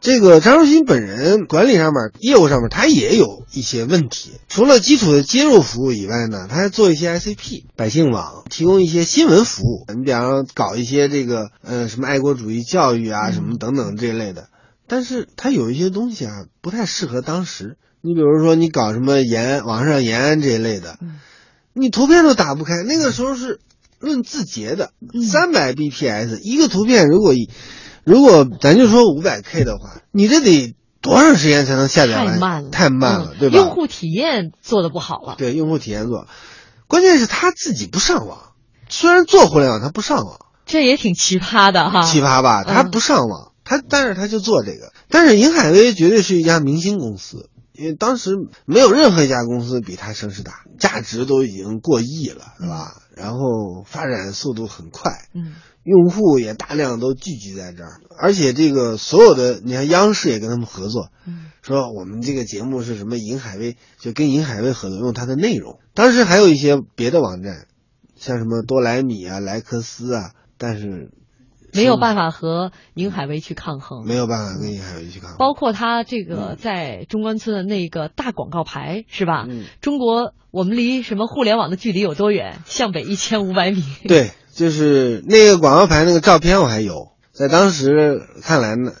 [0.00, 4.32] 这个张树新本人管理上面、业务上面，他也有一些问题。
[4.46, 9.84] 除了基础的接入服务以外呢，他还做一些 ICP 百姓网，提供一些新闻服务。
[9.96, 14.48] 你比方说搞一些这个呃什么爱国主义教育啊，什么等等这类的。
[14.86, 17.76] 但是他有一些东西啊，不太适合当时。
[18.02, 20.98] 你比如说你搞什么延网上延安这一类的，
[21.76, 22.82] 你图片都打不开。
[22.82, 23.60] 那个时候是
[24.00, 24.90] 论字节的，
[25.30, 27.50] 三百 bps 一个图片，如果一。
[28.02, 32.34] 如果咱就说五百 K 的话，你这得多长时间才能下载完？
[32.34, 33.56] 太慢了，太慢了，嗯、对吧？
[33.56, 35.34] 用户体验做的不好了。
[35.36, 36.28] 对，用户体验做，
[36.86, 38.52] 关键是他自己不上网。
[38.88, 42.02] 虽然做互联网，他不上网，这也挺奇葩的哈。
[42.04, 42.62] 奇葩吧？
[42.62, 44.92] 他不上网，嗯、他但是他就做这个。
[45.08, 48.30] 但是银海威绝对是一家明星公司，因为当时
[48.64, 53.02] 没有任何一家公司比它声势大，价值都已经过亿了，是吧？
[53.10, 55.12] 嗯、然后发展速度很快。
[55.34, 55.54] 嗯。
[55.86, 65.78] 用户也大量都聚集在这儿，而且这个所有的，你看央视也跟他们合作，嗯、说我们这个节目是什么银海威，就跟银海威合作用它的内容。
[65.94, 67.68] 当时还有一些别的网站，
[68.16, 71.12] 像什么多莱米啊、莱克斯啊，但是
[71.76, 75.38] 没有办法和宁海威去抗衡，没有办法跟宁海威去抗衡。
[75.38, 79.46] 包括他这个在中关村的那个大广告牌，是吧？
[79.48, 82.60] 嗯、中国我们离什么互联网的距离有多远？
[82.66, 83.82] 向北一千五百米。
[84.08, 84.30] 对。
[84.56, 88.92] 就是那个广告牌那个照片我还有，在当时看来呢，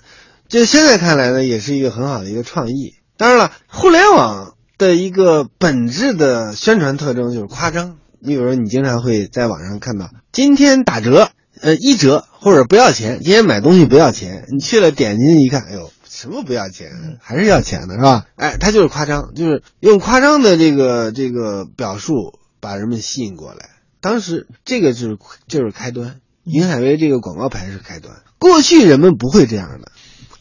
[0.48, 2.92] 就现在看来呢，也是一个很好的一个创意。
[3.16, 7.96] 当然了，互联网的一个本质的宣传特征就是夸张。
[8.20, 11.30] 你比如说，你经常会在网上看到今天打折，
[11.62, 14.46] 呃，一折或者不要钱，今天买东西不要钱。
[14.52, 18.24] 你去了点进去一看，哎呦，什么不要钱，还是要钱的是吧？
[18.36, 23.70] 哎，他就是夸张，就是用夸张的这个这个表述把人们吸引过来。
[24.00, 25.18] 当时这个就是
[25.48, 28.14] 就是开端，银海威这个广告牌是开端。
[28.38, 29.90] 过去人们不会这样的，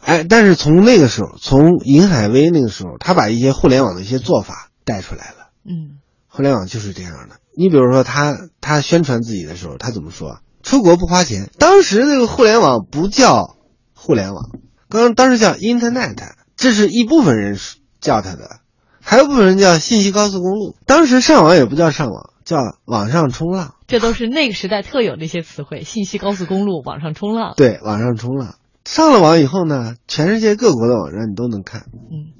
[0.01, 5.49] 哎，但是从那个时候，从银海威那个时候，他把一些互联网的一些做法带出来了。
[5.67, 5.97] 嗯，
[6.27, 7.37] 互联网就是这样的。
[7.57, 10.37] 你比如说他他宣传自己的时候，他怎么说？
[10.65, 11.51] 出国不花钱。
[11.59, 13.55] 当时那个互联网不叫
[13.93, 14.49] 互联网，
[14.89, 16.17] 刚当时叫 Internet，
[16.57, 17.55] 这是一部分人
[18.01, 18.57] 叫它的，
[18.99, 20.75] 还有部分人叫信息高速公路。
[20.87, 23.75] 当时上网也不叫上网，叫网上冲浪。
[23.85, 27.53] 这都是那个时代特有的一些词汇：信息高速公路、网上冲浪。
[27.55, 28.55] 对，网上冲浪。
[28.85, 31.85] 上了网以后呢，全世界各国的网站你都能看。
[32.09, 32.33] 嗯，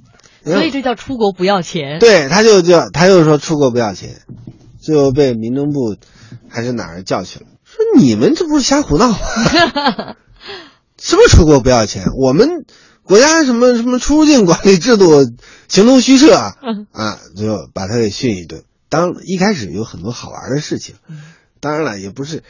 [0.52, 2.00] 所以这叫出国不要钱。
[2.00, 4.22] 对，他就叫他就说出国不要钱，
[4.80, 5.96] 最后被民政部
[6.50, 7.46] 还是哪儿叫去了。
[7.94, 9.18] 说你们这不是瞎胡闹吗？
[10.98, 12.06] 什么出国不要钱？
[12.18, 12.66] 我们
[13.04, 15.26] 国家什么什么出入境管理制度
[15.68, 16.56] 形同虚设啊！
[16.92, 18.64] 啊，就把他给训一顿。
[18.88, 20.96] 当一开始有很多好玩的事情，
[21.60, 22.44] 当然了，也不是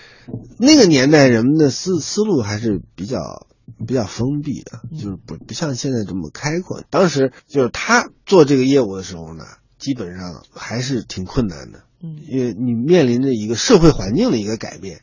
[0.59, 3.47] 那个年代人们的思思路还是比较
[3.87, 6.83] 比较封闭的，就是不不像现在这么开阔。
[6.89, 9.43] 当时就是他做这个业务的时候呢，
[9.79, 11.84] 基本上还是挺困难的。
[12.27, 15.01] 因为你面临着一个社会环境的一个改变，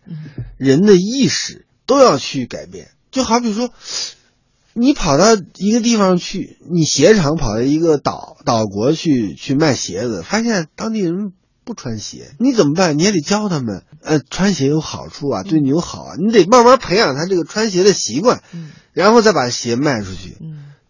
[0.56, 2.88] 人的意识都要去改变。
[3.10, 3.70] 就好比说，
[4.72, 11.32] 你跑到一个地方去，你鞋厂跑到一个岛岛国去去卖鞋子，发现当地人
[11.64, 12.98] 不穿鞋，你怎么办？
[12.98, 18.42] 你也得教他们，呃，穿鞋有好处啊，对你有好啊，你得慢慢培养他这个穿鞋的习惯，
[18.92, 20.38] 然后再把鞋卖出去。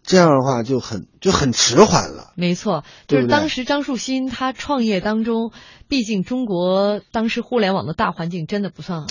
[0.03, 2.33] 这样的话就很就很迟缓了。
[2.35, 5.51] 没错，就是当时张树新他创业当中，
[5.87, 9.07] 毕竟中国当时互联网的大环境真的不算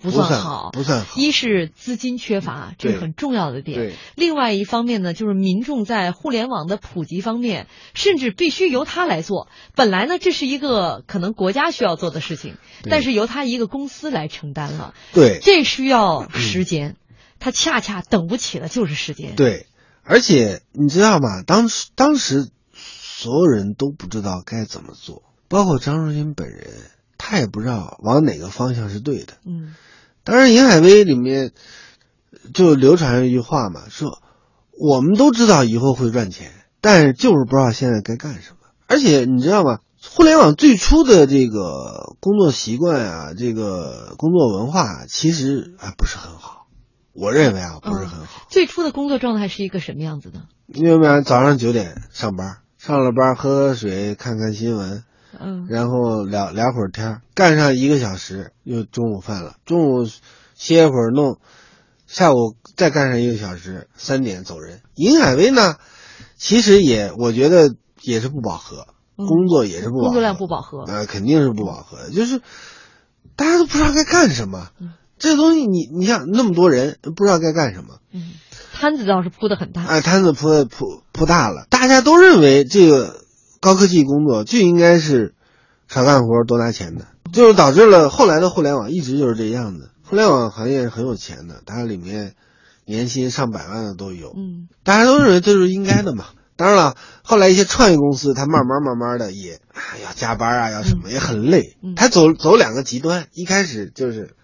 [0.00, 1.20] 不算好，不算好。
[1.20, 3.96] 一是资金缺乏，这是很重要的点。
[4.14, 9.48] 另外一方面呢，就是民众在互联网的普及方面，甚至必须由他来做。
[9.74, 14.94] 本来呢，这是一个可能国家需要做的事情，但是由他一个公司来承担了。
[15.12, 16.96] 对，这需要时间，
[17.40, 19.34] 他恰恰等不起的就是时间。
[19.34, 19.66] 对。
[20.08, 21.42] 而且你知道吗？
[21.42, 26.68] 当时当时所有人都不知道该怎么做，包括张树新本人，
[27.18, 29.34] 他也不知道往哪个方向是对的。
[29.44, 29.74] 嗯，
[30.22, 31.52] 当然，《银海威》里面
[32.54, 34.22] 就流传一句话嘛，说
[34.78, 38.56] 我们都知道以后会赚钱，但是就是不知道现在该干什么。
[38.86, 39.80] 而且你知道吗？
[40.08, 46.55] 互联网最初的这个工作习惯啊，这个工作文化其实还不是很好。
[47.16, 48.46] 我认为啊，不是很好。
[48.50, 50.42] 最初的工作状态是一个什么样子的？
[50.66, 55.02] 因为早上九点上班，上了班喝喝水，看看新闻，
[55.38, 59.56] 嗯，然后聊聊会儿天，干上一个小时，又中午饭了。
[59.64, 60.06] 中午
[60.54, 61.38] 歇一会儿，弄
[62.06, 64.82] 下午再干上一个小时，三点走人。
[64.94, 65.76] 尹海威呢，
[66.36, 72.42] 其实也我觉得也是不饱和，工作也是不工作量不饱和，呃，肯定是不饱和，就是
[73.36, 74.68] 大家都不知道该干什么。
[75.18, 78.32] 这东西你你像那么多人不知道该干什么，嗯，
[78.74, 83.22] 摊子倒是铺的很大，哎，摊子铺的铺铺大了，大家都认为这个
[83.60, 85.34] 高科技工作就应该是
[85.88, 89.90] 少干活多拿钱的，就是导致了后来的互联网一直就是这样子。
[90.04, 92.34] 互联网行业是很有钱的，它里面
[92.84, 96.26] 年薪上百万的都有，嗯，大家都认为这是应该的嘛。
[96.56, 99.60] 当然了，后来一些创业公司，它慢慢慢慢的也
[100.04, 104.34] 要加班啊，要什么也很累，它走走两个极端，一开始就是。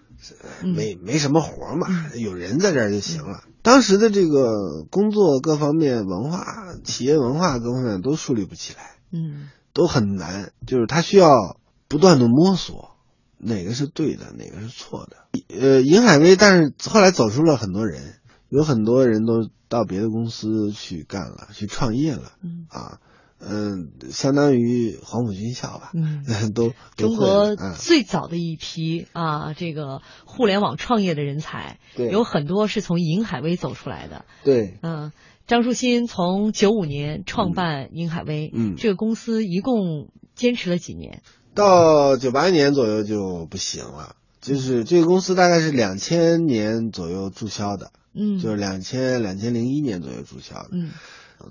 [0.63, 3.43] 没没什么活嘛，有人在这儿就行了。
[3.63, 10.53] 当时的这个工作各方面文化、企业文化各方面都树立不起来，嗯，都很难。
[10.67, 11.59] 就是他需要
[11.89, 12.97] 不断的摸索，
[13.39, 15.17] 哪个是对的，哪个是错的。
[15.49, 18.15] 呃，尹海威，但是后来走出了很多人，
[18.49, 22.33] 有很多人都到别的公司去干了，去创业了，
[22.69, 23.01] 啊。
[23.45, 26.25] 嗯，相当于黄埔军校吧，嗯，
[26.55, 35.13] 都 中国最早的一批啊，这个互联网创业的人才，对，有很多是从银海威走出来的，对，嗯，
[35.47, 41.23] 张树新从九五年创办银海威，嗯，这个公司一共坚持了几年？
[41.55, 50.91] 到九八年左右就不行了，就是这个公司大概是两千年左右注销的，嗯，就是两千两千零一年左右注销的，嗯。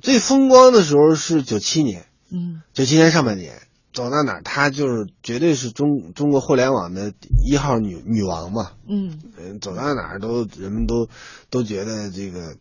[0.02, 3.62] 最风光的时候是九七年，嗯，九七年上半年，
[3.94, 7.14] 走到哪儿，她就是绝对是中中国互联网的
[7.46, 9.20] 一号女女王嘛，嗯，
[9.60, 11.10] 走到哪儿都人们都
[11.50, 12.56] 都觉得这个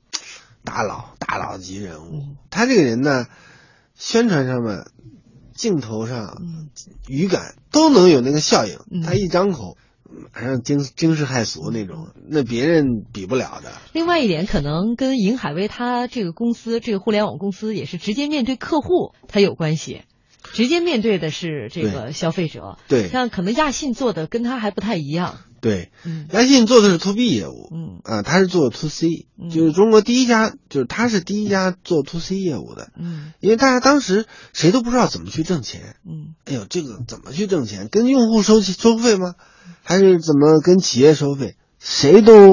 [0.64, 2.24] 大佬大佬级人物。
[2.50, 3.26] 她这个人呢，
[3.94, 4.86] 宣传上面、
[5.54, 6.42] 镜头上、
[7.06, 8.78] 语感都能有那个效应。
[9.02, 9.76] 她一张口，
[10.34, 13.72] 马上惊惊世骇俗那种，那别人比不了的。
[13.92, 20.02] 另外一点，可能跟银海威他这个公司，这个互联网公司也是直接面对客户，他有关系。
[20.42, 25.38] 直接面对的是这个消费者，对，像可能亚信做的跟他还不太一样。
[25.60, 28.00] 对，嗯，亚信做的是 to B 业务，嗯。
[28.02, 37.88] 啊，他是做 to C，就是中国第一家，就是他是第一家做 to C 业务的，嗯，因为大家当时谁都不知道怎么去挣钱，嗯，哎呦，这个怎么去挣钱？
[37.90, 39.34] 跟用户收收费吗？
[39.82, 41.56] 还是怎么跟企业收费？
[41.78, 42.52] 谁都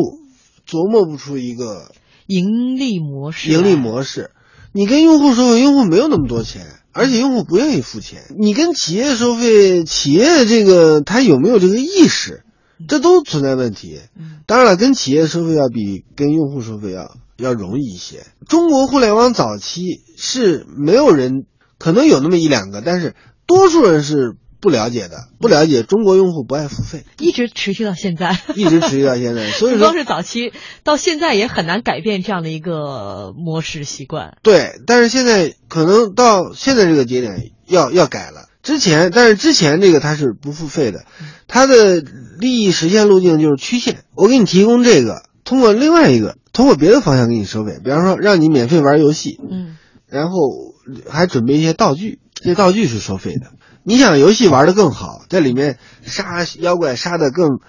[0.67, 1.91] 琢磨不出一个
[2.25, 3.49] 盈利模式。
[3.49, 4.31] 盈利模式，
[4.73, 6.65] 你跟用户收费，用户没有那么多钱。
[6.93, 12.43] 而且用户不愿意付钱，你跟企业收费，企业这个他有没有这个意识，
[12.87, 13.99] 这都存在问题。
[14.45, 18.25] 当然了，跟企业收费要比跟用户收费要要容易一些。
[18.47, 21.45] 中国互联网早期是没有人，
[21.77, 23.15] 可能有那么一两个，但是
[23.45, 29.51] 多数人是不了解的，不了解中国用户不爱付费，一直持续到现在， 一直持续到现在。
[29.51, 30.51] 所以说，光是早期
[30.83, 34.37] 到现在也很难改变这样的一个模式习惯。
[34.41, 38.49] 对，但是现在可能到现在这个节点要要改了。
[38.67, 41.05] 之前，但是之前这个它是不付费的，
[41.47, 42.01] 它的
[42.37, 44.03] 利益实现路径就是曲线。
[44.13, 50.73] 我给你提供这个，通过另外一个，通过别的方向给你收费，比方说让你免费玩游戏，嗯，然后
[51.09, 53.53] 还准备一些道具，这些道具是收费的。
[53.83, 57.59] 你想游戏玩的更好，在里面杀妖怪杀的更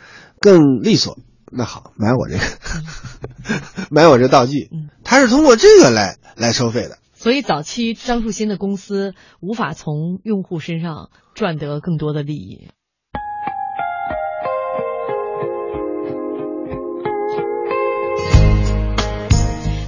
[0.41, 1.17] 更利索，
[1.53, 2.43] 那好，买我这个，
[3.89, 4.69] 买我这道具，
[5.05, 6.99] 它是通过这个来来收费的。
[7.21, 12.69] 所以早期张树新的公司无法从用户身上赚得更多的利益。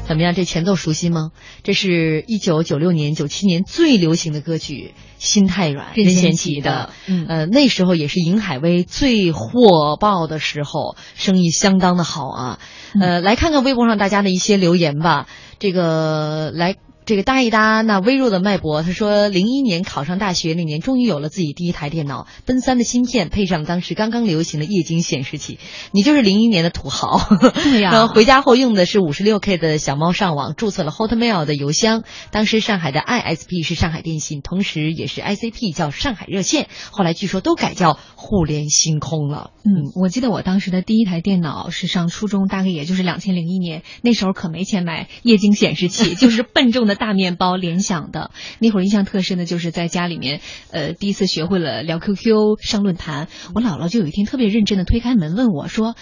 [0.09, 0.35] 怎么样？
[0.35, 1.31] 这前奏熟悉吗？
[1.63, 4.93] 这是一九九六年、九七年最流行的歌曲
[5.25, 6.91] 《心太软》，任贤齐的。
[7.07, 12.59] 嗯，呃，那时候也是尹海威最火爆的时候，生意相当的好啊。
[13.01, 15.29] 呃，来看看微博上大家的一些留言吧。
[15.61, 16.75] 这个来。
[17.11, 25.59] 这个搭一搭那微弱的脉搏，他说，零一年考上大学那年，终于有了自己第一台电脑，奔三的芯片，配上当时刚刚流行的液晶显示器。
[25.91, 27.19] 你就是零一年的土豪，
[27.65, 32.05] 对呀、 然后回家后用的是五十六 K 的小猫上网，注册了 Hotmail 的邮箱。
[32.31, 39.51] 当时上海的 ISP 是上海电信，同时也是 ICP 叫上海热线，后来据说都改叫互联星空了。
[39.65, 48.31] 嗯，我记得我当时的第一台电脑是上初中，大概也就是两千零一年，那时候可没钱买液晶显示器， 就是笨重的大面包，联想的。
[48.61, 50.41] 那会儿印象特深的就是在家里面，
[50.71, 53.27] 呃，第一次学会了聊 QQ、上论坛。
[53.55, 55.97] 我姥姥就有一天特别认真的推开门问我说。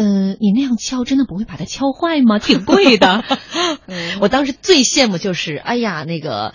[0.00, 2.38] 嗯、呃，你那样敲真的不会把它敲坏吗？
[2.40, 3.24] 挺贵的。
[3.88, 6.54] 嗯、 我当时最羡慕就是，哎呀，那个。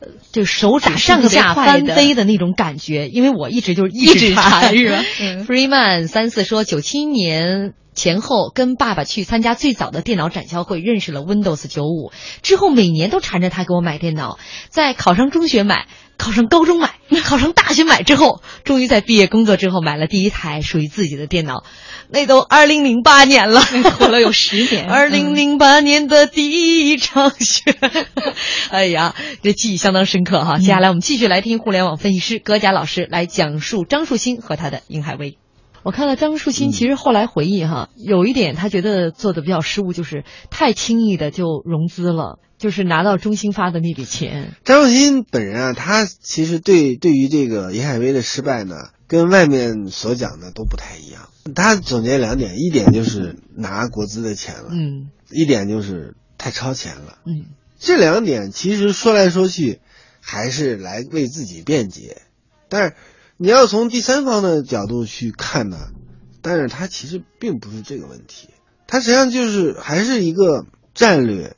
[0.00, 5.04] 呃，就手指上下翻飞的那种感觉，因为我一直就是一直缠是吧
[5.46, 12.12] ？Freeman 三四说，九七年前后跟爸爸去参加最早的电脑展销会，认识了 Windows 九五，
[12.42, 14.38] 之后每年都缠着他给我买电脑，
[14.68, 15.86] 在考上中学买，
[16.16, 21.64] 考上高中买， 考上大学买之后，终于在毕业工作之后买了第一台属于自己的电脑。
[22.08, 24.88] 那都二零零八年了，活了有十年。
[24.90, 27.74] 二零零八年的第一场雪，
[28.70, 30.58] 哎呀，这记忆相当深刻哈。
[30.58, 35.41] 接下来我们继续来听互联网分析师葛甲老师来讲述张树新和他的英海威。
[35.82, 44.54] 我看到张树新，其实后来回忆哈，有一点他觉得做的比较失误，就是太轻易的就融资了，就是拿到中兴发的那笔钱。
[44.64, 48.76] 张树新本人啊，他其实对对于这个银海威的失败呢。
[49.08, 51.28] 跟外面所讲的都不太一样。
[51.54, 57.44] 他总结两点，一点就是拿国资的钱了，嗯，一点就是太超前了，嗯。
[57.78, 59.80] 这两点其实说来说去，
[60.22, 62.22] 还是来为自己辩解。
[62.70, 62.94] 但是
[63.42, 65.76] 你要从第三方的角度去看呢，
[66.42, 68.50] 但是它其实并不是这个问题，
[68.86, 70.64] 它实际上就是还是一个
[70.94, 71.56] 战略，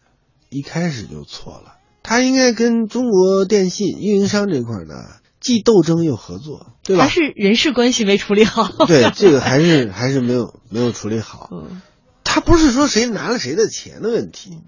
[0.48, 1.74] 一开始就错了。
[2.02, 4.94] 他应该跟中国电信运营商这块呢。
[5.40, 7.04] 既斗争又合作，对吧？
[7.04, 8.86] 还是人事关系没处理好。
[8.86, 11.50] 对，这个还是还是没有没有处理好。
[11.52, 11.82] 嗯，
[12.24, 14.62] 他不是说谁拿了谁的钱的问题，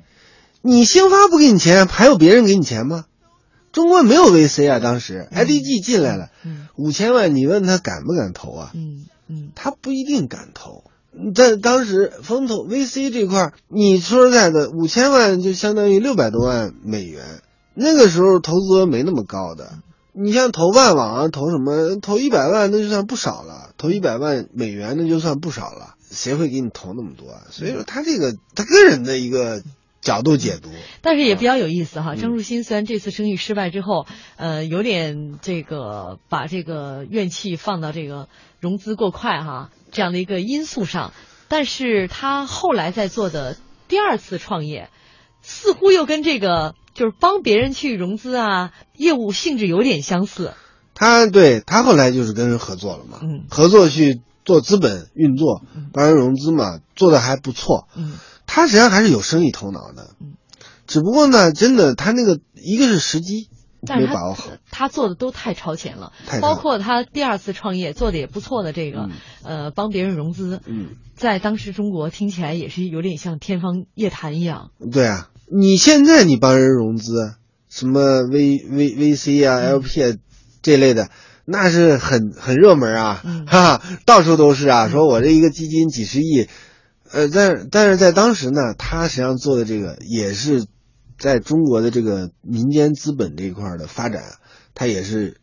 [0.60, 3.04] 你兴发不给你钱，还有别人给你钱吗？
[3.76, 6.30] 中国没有 VC 啊，当时 IDG 进来了，
[6.76, 8.70] 五千万，你问他敢不敢投啊？
[8.72, 10.82] 嗯嗯，他不一定敢投。
[11.34, 17.22] 在当时风投 VC 这块，你说实在的，五千万就相当于六百多万美元，
[17.74, 19.74] 那个时候投资额没那么高的。
[20.14, 27.42] 你像投万网啊投什么投一百万那就算不少了，投一百万美元那就算不少了，谁会给你投那么多啊？
[27.50, 29.62] 所以说他这个他个人的一个
[30.00, 30.70] 角度解读，
[31.00, 32.14] 但是也比较有意思哈。
[32.14, 38.28] 张树新虽然这次生意失败之后，呃，有点这个把这个怨气放到这个
[38.60, 39.70] 融资过快哈。
[39.92, 41.12] 这样的一个因素上，
[41.48, 43.56] 但是他后来在做的
[43.88, 44.90] 第二次创业，
[45.42, 50.52] 似乎又跟这个就是帮别人去融资啊，业务性质有点相似。
[50.94, 57.88] 他对他后来就是跟人合作了嘛，嗯合作去做资本运作，帮人融资嘛，做的还不错。
[57.96, 58.14] 嗯
[58.56, 60.16] 他实际上还是有生意头脑的，
[60.86, 63.50] 只不过呢，真的他那个一个是时机
[63.86, 69.10] 但是他没把握好，他做的都太超前了包括他第二次创业做的也不错的这个，
[69.44, 74.70] 呃，帮别人融资，嗯，在当时中国听起来也是有点像天方夜谭一样。
[74.90, 77.34] 对啊，你现在你帮人融资，
[77.68, 80.16] 什么 V V VC 啊、LP 啊
[80.62, 81.10] 这类的，
[81.44, 84.88] 那是很很热门啊，哈哈，到处都是啊。
[84.88, 86.48] 说我这一个基金几十亿，
[87.12, 90.66] 呃，但是但是在当时呢，他实际上做的这个也是
[91.18, 94.22] 在中国的这个民间资本这一块的发展，
[94.74, 95.40] 他也是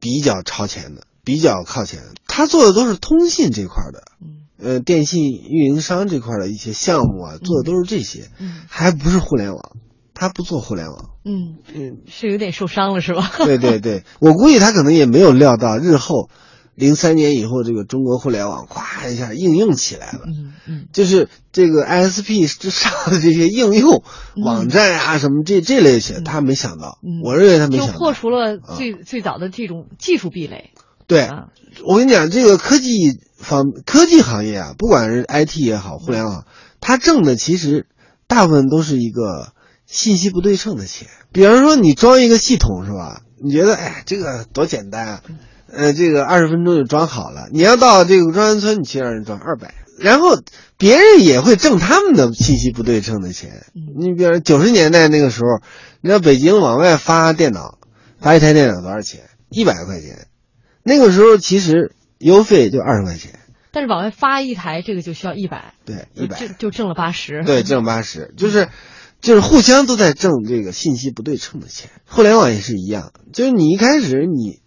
[0.00, 2.02] 比较超前的，比较靠前。
[2.26, 4.02] 他做的都是通信这块的，
[4.58, 8.28] 呃，电信运营商这块的一些项目啊，做的都是这些，
[8.68, 9.76] 还不是互联网，
[10.14, 11.10] 他不做互联网。
[11.24, 13.30] 嗯嗯，是有点受伤了是吧？
[13.44, 16.28] 对对对，我估计他可能也没有料到日后，
[16.74, 20.20] 零三年以后这个中国互联网咵一下应用起来了。
[20.26, 24.02] 嗯嗯，就是这个 ISP 之上的这些应用、
[24.36, 26.98] 网站啊什么这这类些，他没想到。
[27.22, 27.92] 我认为他没想到。
[27.92, 30.70] 就破除了最、最早的这种技术壁垒。
[31.06, 31.28] 对，
[31.84, 36.46] 我跟你讲，这个科技方科技行业啊，不管是 IT 也好，互联网，
[36.80, 37.86] 它挣的其实
[38.26, 39.52] 大部分都是一个
[39.86, 41.08] 信息不对称的钱。
[41.30, 43.20] 比方说，你装一个系统是吧？
[43.36, 45.22] 你觉得哎，这个多简单啊，
[45.76, 47.48] 呃，这个二十分钟就装好了。
[47.52, 50.40] 你要到这个中关村，你去让人装二百，然后
[50.76, 53.66] 别人也会挣他们的信息不对称的钱。
[53.72, 55.60] 你比如九十年代那个时候，
[56.00, 57.78] 你知道北京往外发电脑，
[58.20, 59.22] 发一台电脑多少钱？
[59.50, 60.26] 一百块钱。
[60.82, 63.38] 那个时候其实邮费就二十块钱，
[63.72, 68.68] 但是往外发一台，这个就需要一百，对，一百就就挣了八十，对，挣八十，就是
[69.20, 71.90] 就是互相都在挣这个信息不对称的钱。
[72.06, 74.60] 互联网也是一样，就是你一开始你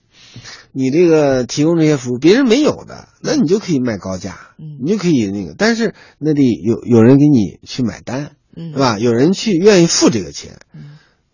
[0.71, 8.71] 你这个提供这些服务，别人没有的，那你就可以卖高价，你就可以那个，但是那得有有人给你去买单，嗯。
[8.73, 8.97] 是吧？
[8.99, 10.59] 有人去愿意付这个钱，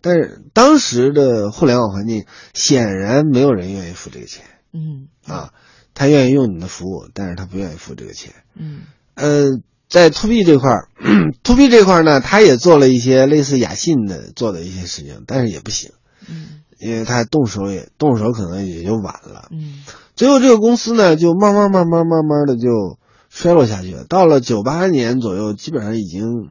[0.00, 4.44] 但是当时的互联网环境显然没有人愿意付这个钱。
[4.72, 5.08] 嗯。
[5.26, 5.52] 啊，
[5.94, 8.32] 他愿意用你的服务，但是他不愿意付这个钱。
[8.54, 8.82] 嗯。
[9.14, 10.88] 呃，在 to B 这块儿，
[11.44, 15.92] to B 这块儿呢，他也做了一些类似雅信的做的一些事情，但是也不行，
[16.28, 19.48] 嗯因为他动手也动手可能也就晚了。
[19.50, 19.82] 嗯
[20.14, 22.98] 最后这个公司呢，就慢慢慢慢慢慢的就
[23.28, 24.04] 衰落下去了。
[24.04, 26.50] 到了九八年左右，基本上已经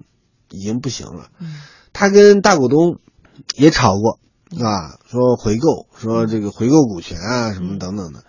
[0.50, 1.30] 已经不行了。
[1.40, 1.62] 嗯
[1.94, 2.98] 他跟大股东
[3.56, 4.20] 也吵过，
[4.60, 8.24] 啊，说回购，说这个回购股权啊，什么等等的，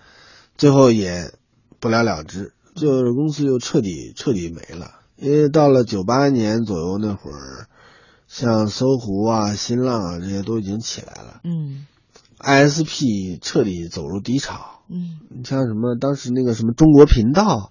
[0.59, 1.33] 最后也
[1.81, 4.91] 不了了之，就是公司就彻底彻底没了。
[5.17, 7.67] 因为到了九八年左右那会儿，
[8.37, 11.87] 像搜狐啊、新浪啊这些都已经起来了嗯
[12.41, 14.81] ，ISP 彻底走入低潮。
[14.89, 17.71] 嗯你像什么当时那个什么中国频道，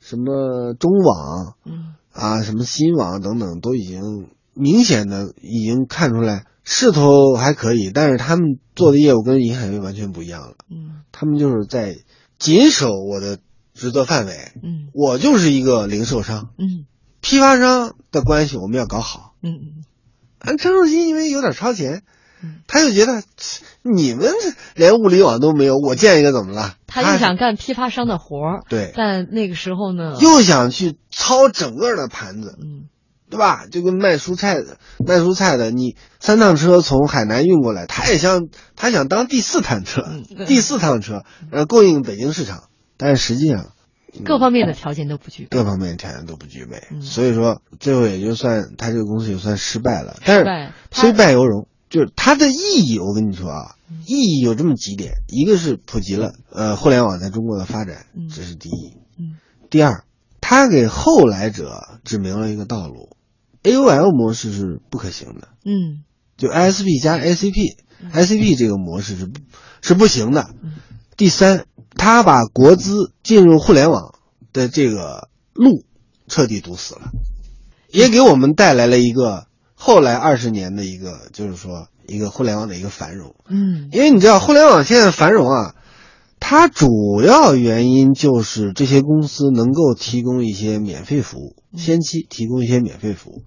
[0.00, 10.56] 什么中网，嗯啊，什么新网等等，都已经明显的已经看出来势头还可以，但是他们做的业务跟银海威完全不一样了。
[10.70, 11.96] 嗯他们就是在
[12.38, 13.38] 谨守我的
[13.72, 16.84] 职责范围，嗯我就是一个零售商，嗯
[17.22, 19.30] 批发商的关系我们要搞好。
[19.42, 19.84] 嗯嗯
[20.44, 22.02] 啊，陈树新因为有点超前，
[22.66, 23.22] 他就觉得
[23.82, 26.74] 你们这连物理网都没有，我建一个怎么了？
[26.86, 32.88] 他又想干批发商的活儿，对但那个时候呢，又想去操整个的盘子，嗯，
[33.30, 33.66] 对吧？
[33.70, 40.02] 就跟卖蔬菜的，卖蔬菜的，你三趟车从海南运过来，他也想，他想当第四趟车，
[40.36, 42.64] 对第四趟车，然后，供应北京市场，
[42.98, 43.68] 但是实际上
[44.24, 50.16] 各方面的条件都不具备，各方面条件都不具备，所以说最后也就算他这个公司也算失败了。
[50.24, 50.44] 但是
[50.90, 59.36] 虽败犹荣，就是它的意义，我跟你说啊，意义有这么几点：一个是普及了呃互联网在中国的发展，这是第一；嗯。
[59.70, 60.04] 第二，
[60.40, 63.16] 它给后来者指明了一个道路
[63.62, 66.02] ，AOL 模式是不可行的，嗯。
[66.36, 69.40] 就 ISP 加 ACP，ICP 这个模式是不
[69.80, 70.50] 是不行的。
[71.16, 74.14] 第三，他把国资进入互联网
[74.52, 75.84] 的这个路
[76.26, 77.10] 彻底堵死了，
[77.90, 83.34] 也给我们带来了一个后来二十年的一个，就是说一个互联网的一个繁荣。
[83.48, 85.74] 嗯因为你知道，互联网现在繁荣啊，
[86.40, 93.42] 它主要原因就是这些公司能够提供一些免费服务，先期提供一些免费服务，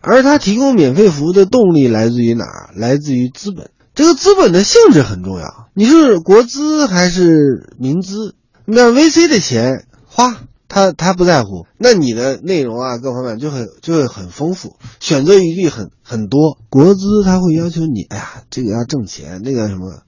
[0.00, 2.70] 而它提供免费服务的动力来自于哪儿？
[2.74, 3.70] 来自于资本。
[4.00, 8.34] 这个资本的性质很重要，你是国资还是民资？
[8.64, 10.38] 那 VC 的钱花，
[10.68, 16.56] 他他不在乎，那你的内容啊各方面就很就会很丰富，选择余地很很多。
[16.70, 20.00] 国资他会要求你，哎呀，这个要挣钱，那个什么，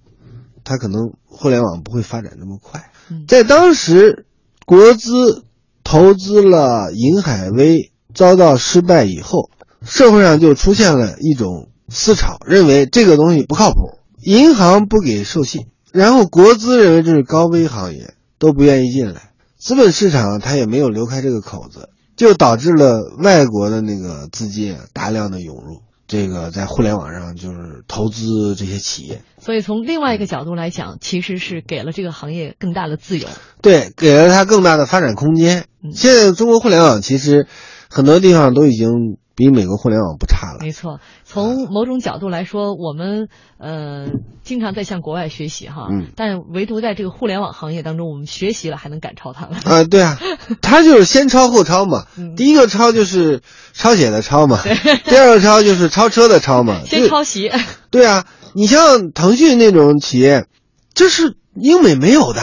[0.65, 2.91] 他可能互联网不会发展那么快。
[3.29, 4.25] 在当时，
[4.65, 5.45] 国资
[5.85, 9.51] 投资了银海威遭到失败以后，
[9.85, 19.31] 社会上就出现了一种思潮，认为这个东西不靠谱，银行不给授信，然后国资认为这是高危行业，都不愿意进来。
[19.59, 29.23] 资本市场它也没有留开这个口子，就导致了外国的那个资金啊大量的涌入，这个在互联网上就是投资这些企业。
[29.41, 33.29] 所以从另外一个角度来讲，其实是给了这个行业更大的自由。
[33.61, 35.67] 对，给了它更大的发展空间。
[35.95, 37.47] 现在中国互联网其实
[37.89, 40.59] 很多地方都已经比美国互联网不差了。
[40.61, 43.29] 没错，从某种角度来说，我们
[43.59, 44.09] 呃
[44.43, 49.59] 经常在向国外学习哈，嗯但唯独在这个互联网行业当中，我们学习了还能赶超他们。
[49.65, 50.19] 啊，对啊，
[50.61, 52.07] 他就是先抄后抄嘛。
[52.37, 53.41] 第一个抄就是
[53.73, 54.61] 抄写的抄嘛，
[55.07, 56.81] 第二个抄就是超车的抄嘛。
[56.89, 57.51] 先抄袭。
[57.91, 60.47] 对啊，你像腾讯那种企业，
[60.95, 62.41] 这是英美没有的，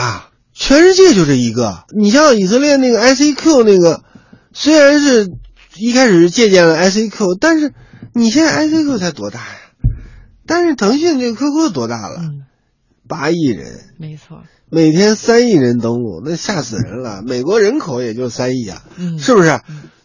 [0.53, 1.83] 全世界就这一个。
[1.95, 4.01] 你像以色列那个 ICQ 那个，
[4.53, 5.31] 虽然是
[5.79, 7.73] 一开始是借鉴了 ICQ，但是
[8.13, 9.55] 你现在 ICQ 才多大呀？
[10.45, 12.21] 但是腾讯这个 QQ 多大了？
[13.07, 17.23] 八亿人，没错，每天三亿人登录，那吓死人了。
[17.25, 19.59] 美国人口也就三亿啊，嗯是不是？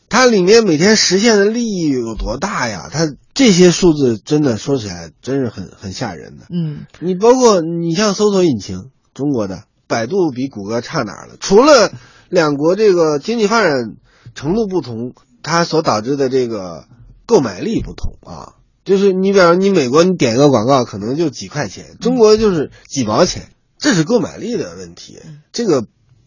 [0.09, 2.89] 它里面每天实现的利益有多大呀？
[2.93, 6.47] 它这些数字真的说起来真是很很吓人的。
[6.51, 11.37] 嗯，你包括你像搜索引擎，中国的百度比谷歌差哪儿了？
[11.41, 11.93] 除了
[12.29, 13.97] 两国这个经济发展
[14.35, 15.15] 程度不同，
[15.45, 16.89] 它所导致的这个
[17.27, 18.55] 购买力不同啊。
[18.85, 25.21] 就是你比方你美国你点一个广告可能就几块钱，中国就是几毛钱，这是购买力的问题，
[25.53, 25.87] 这个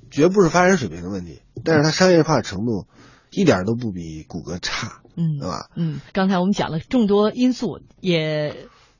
[0.09, 2.87] 绝不是发展水平的问题，但是它商业化程度
[3.29, 5.69] 一点都不比谷歌差，嗯，对吧？
[5.75, 8.55] 嗯，刚才我们讲了众多因素，也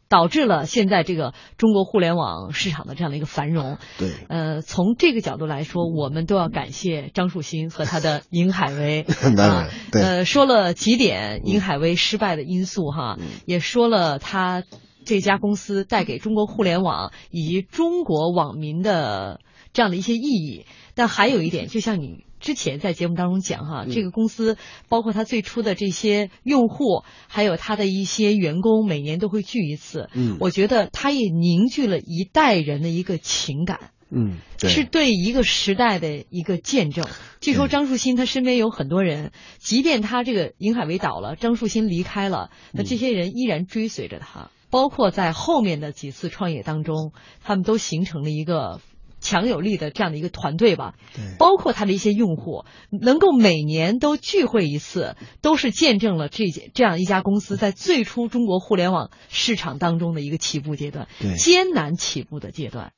[0.09, 3.77] 导致了现在这个中国互联网市场的这样的一个繁荣。
[3.97, 9.05] 对，呃，从这个角度来说，我们都要感谢张树新和他的银海威。
[9.35, 14.63] 当然，对，呃，说了几点银海威失败的因素哈，也说了他
[15.05, 19.39] 这家公司带给中国互联网以及中国网民的
[19.73, 20.65] 这样的一些意义。
[20.95, 24.57] 但还有一点，就像你之前在节目当中讲哈，这个公司
[24.89, 30.09] 包括他最初的这些用户，还有他的一些员工，每年都会聚一次。
[30.13, 33.91] 嗯我觉得他也凝聚了一代人的一个情感。
[34.09, 37.05] 嗯，对是对一个时代的一个见证。
[37.41, 44.49] 据说张树新他身边有很多人，即便他这个银海威倒了，张树新离开了，那这些人依然追随着他。
[44.69, 47.11] 包括在后面的几次创业当中，
[47.43, 48.79] 他们都形成了一个
[49.19, 50.95] 强有力的这样的一个团队吧。
[51.37, 62.91] 包括他的一些用户能够每年都聚会一次，都是见证了这这样一家公司在最初中国互联网市场当中的一个起步阶段，对艰难起步的阶段。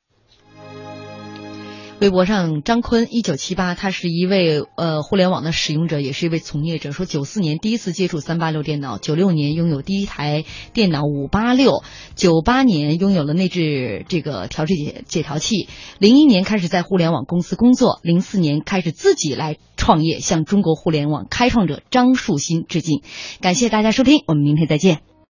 [2.00, 6.92] 微博上，张坤一九七八，他是一位呃互联网的使用者，也是一位从业者。
[6.92, 11.82] 说九四年第一次接触三八六电脑，九六年拥有第一台电脑五八六，
[12.14, 23.02] 九八年拥有了内置这个调制解解调器，零一年开始在互联网公司工作，零四年开始自己来创业，向中国互联网开创者张树新致敬。
[23.42, 25.09] 感谢大家收听，我们明天再见。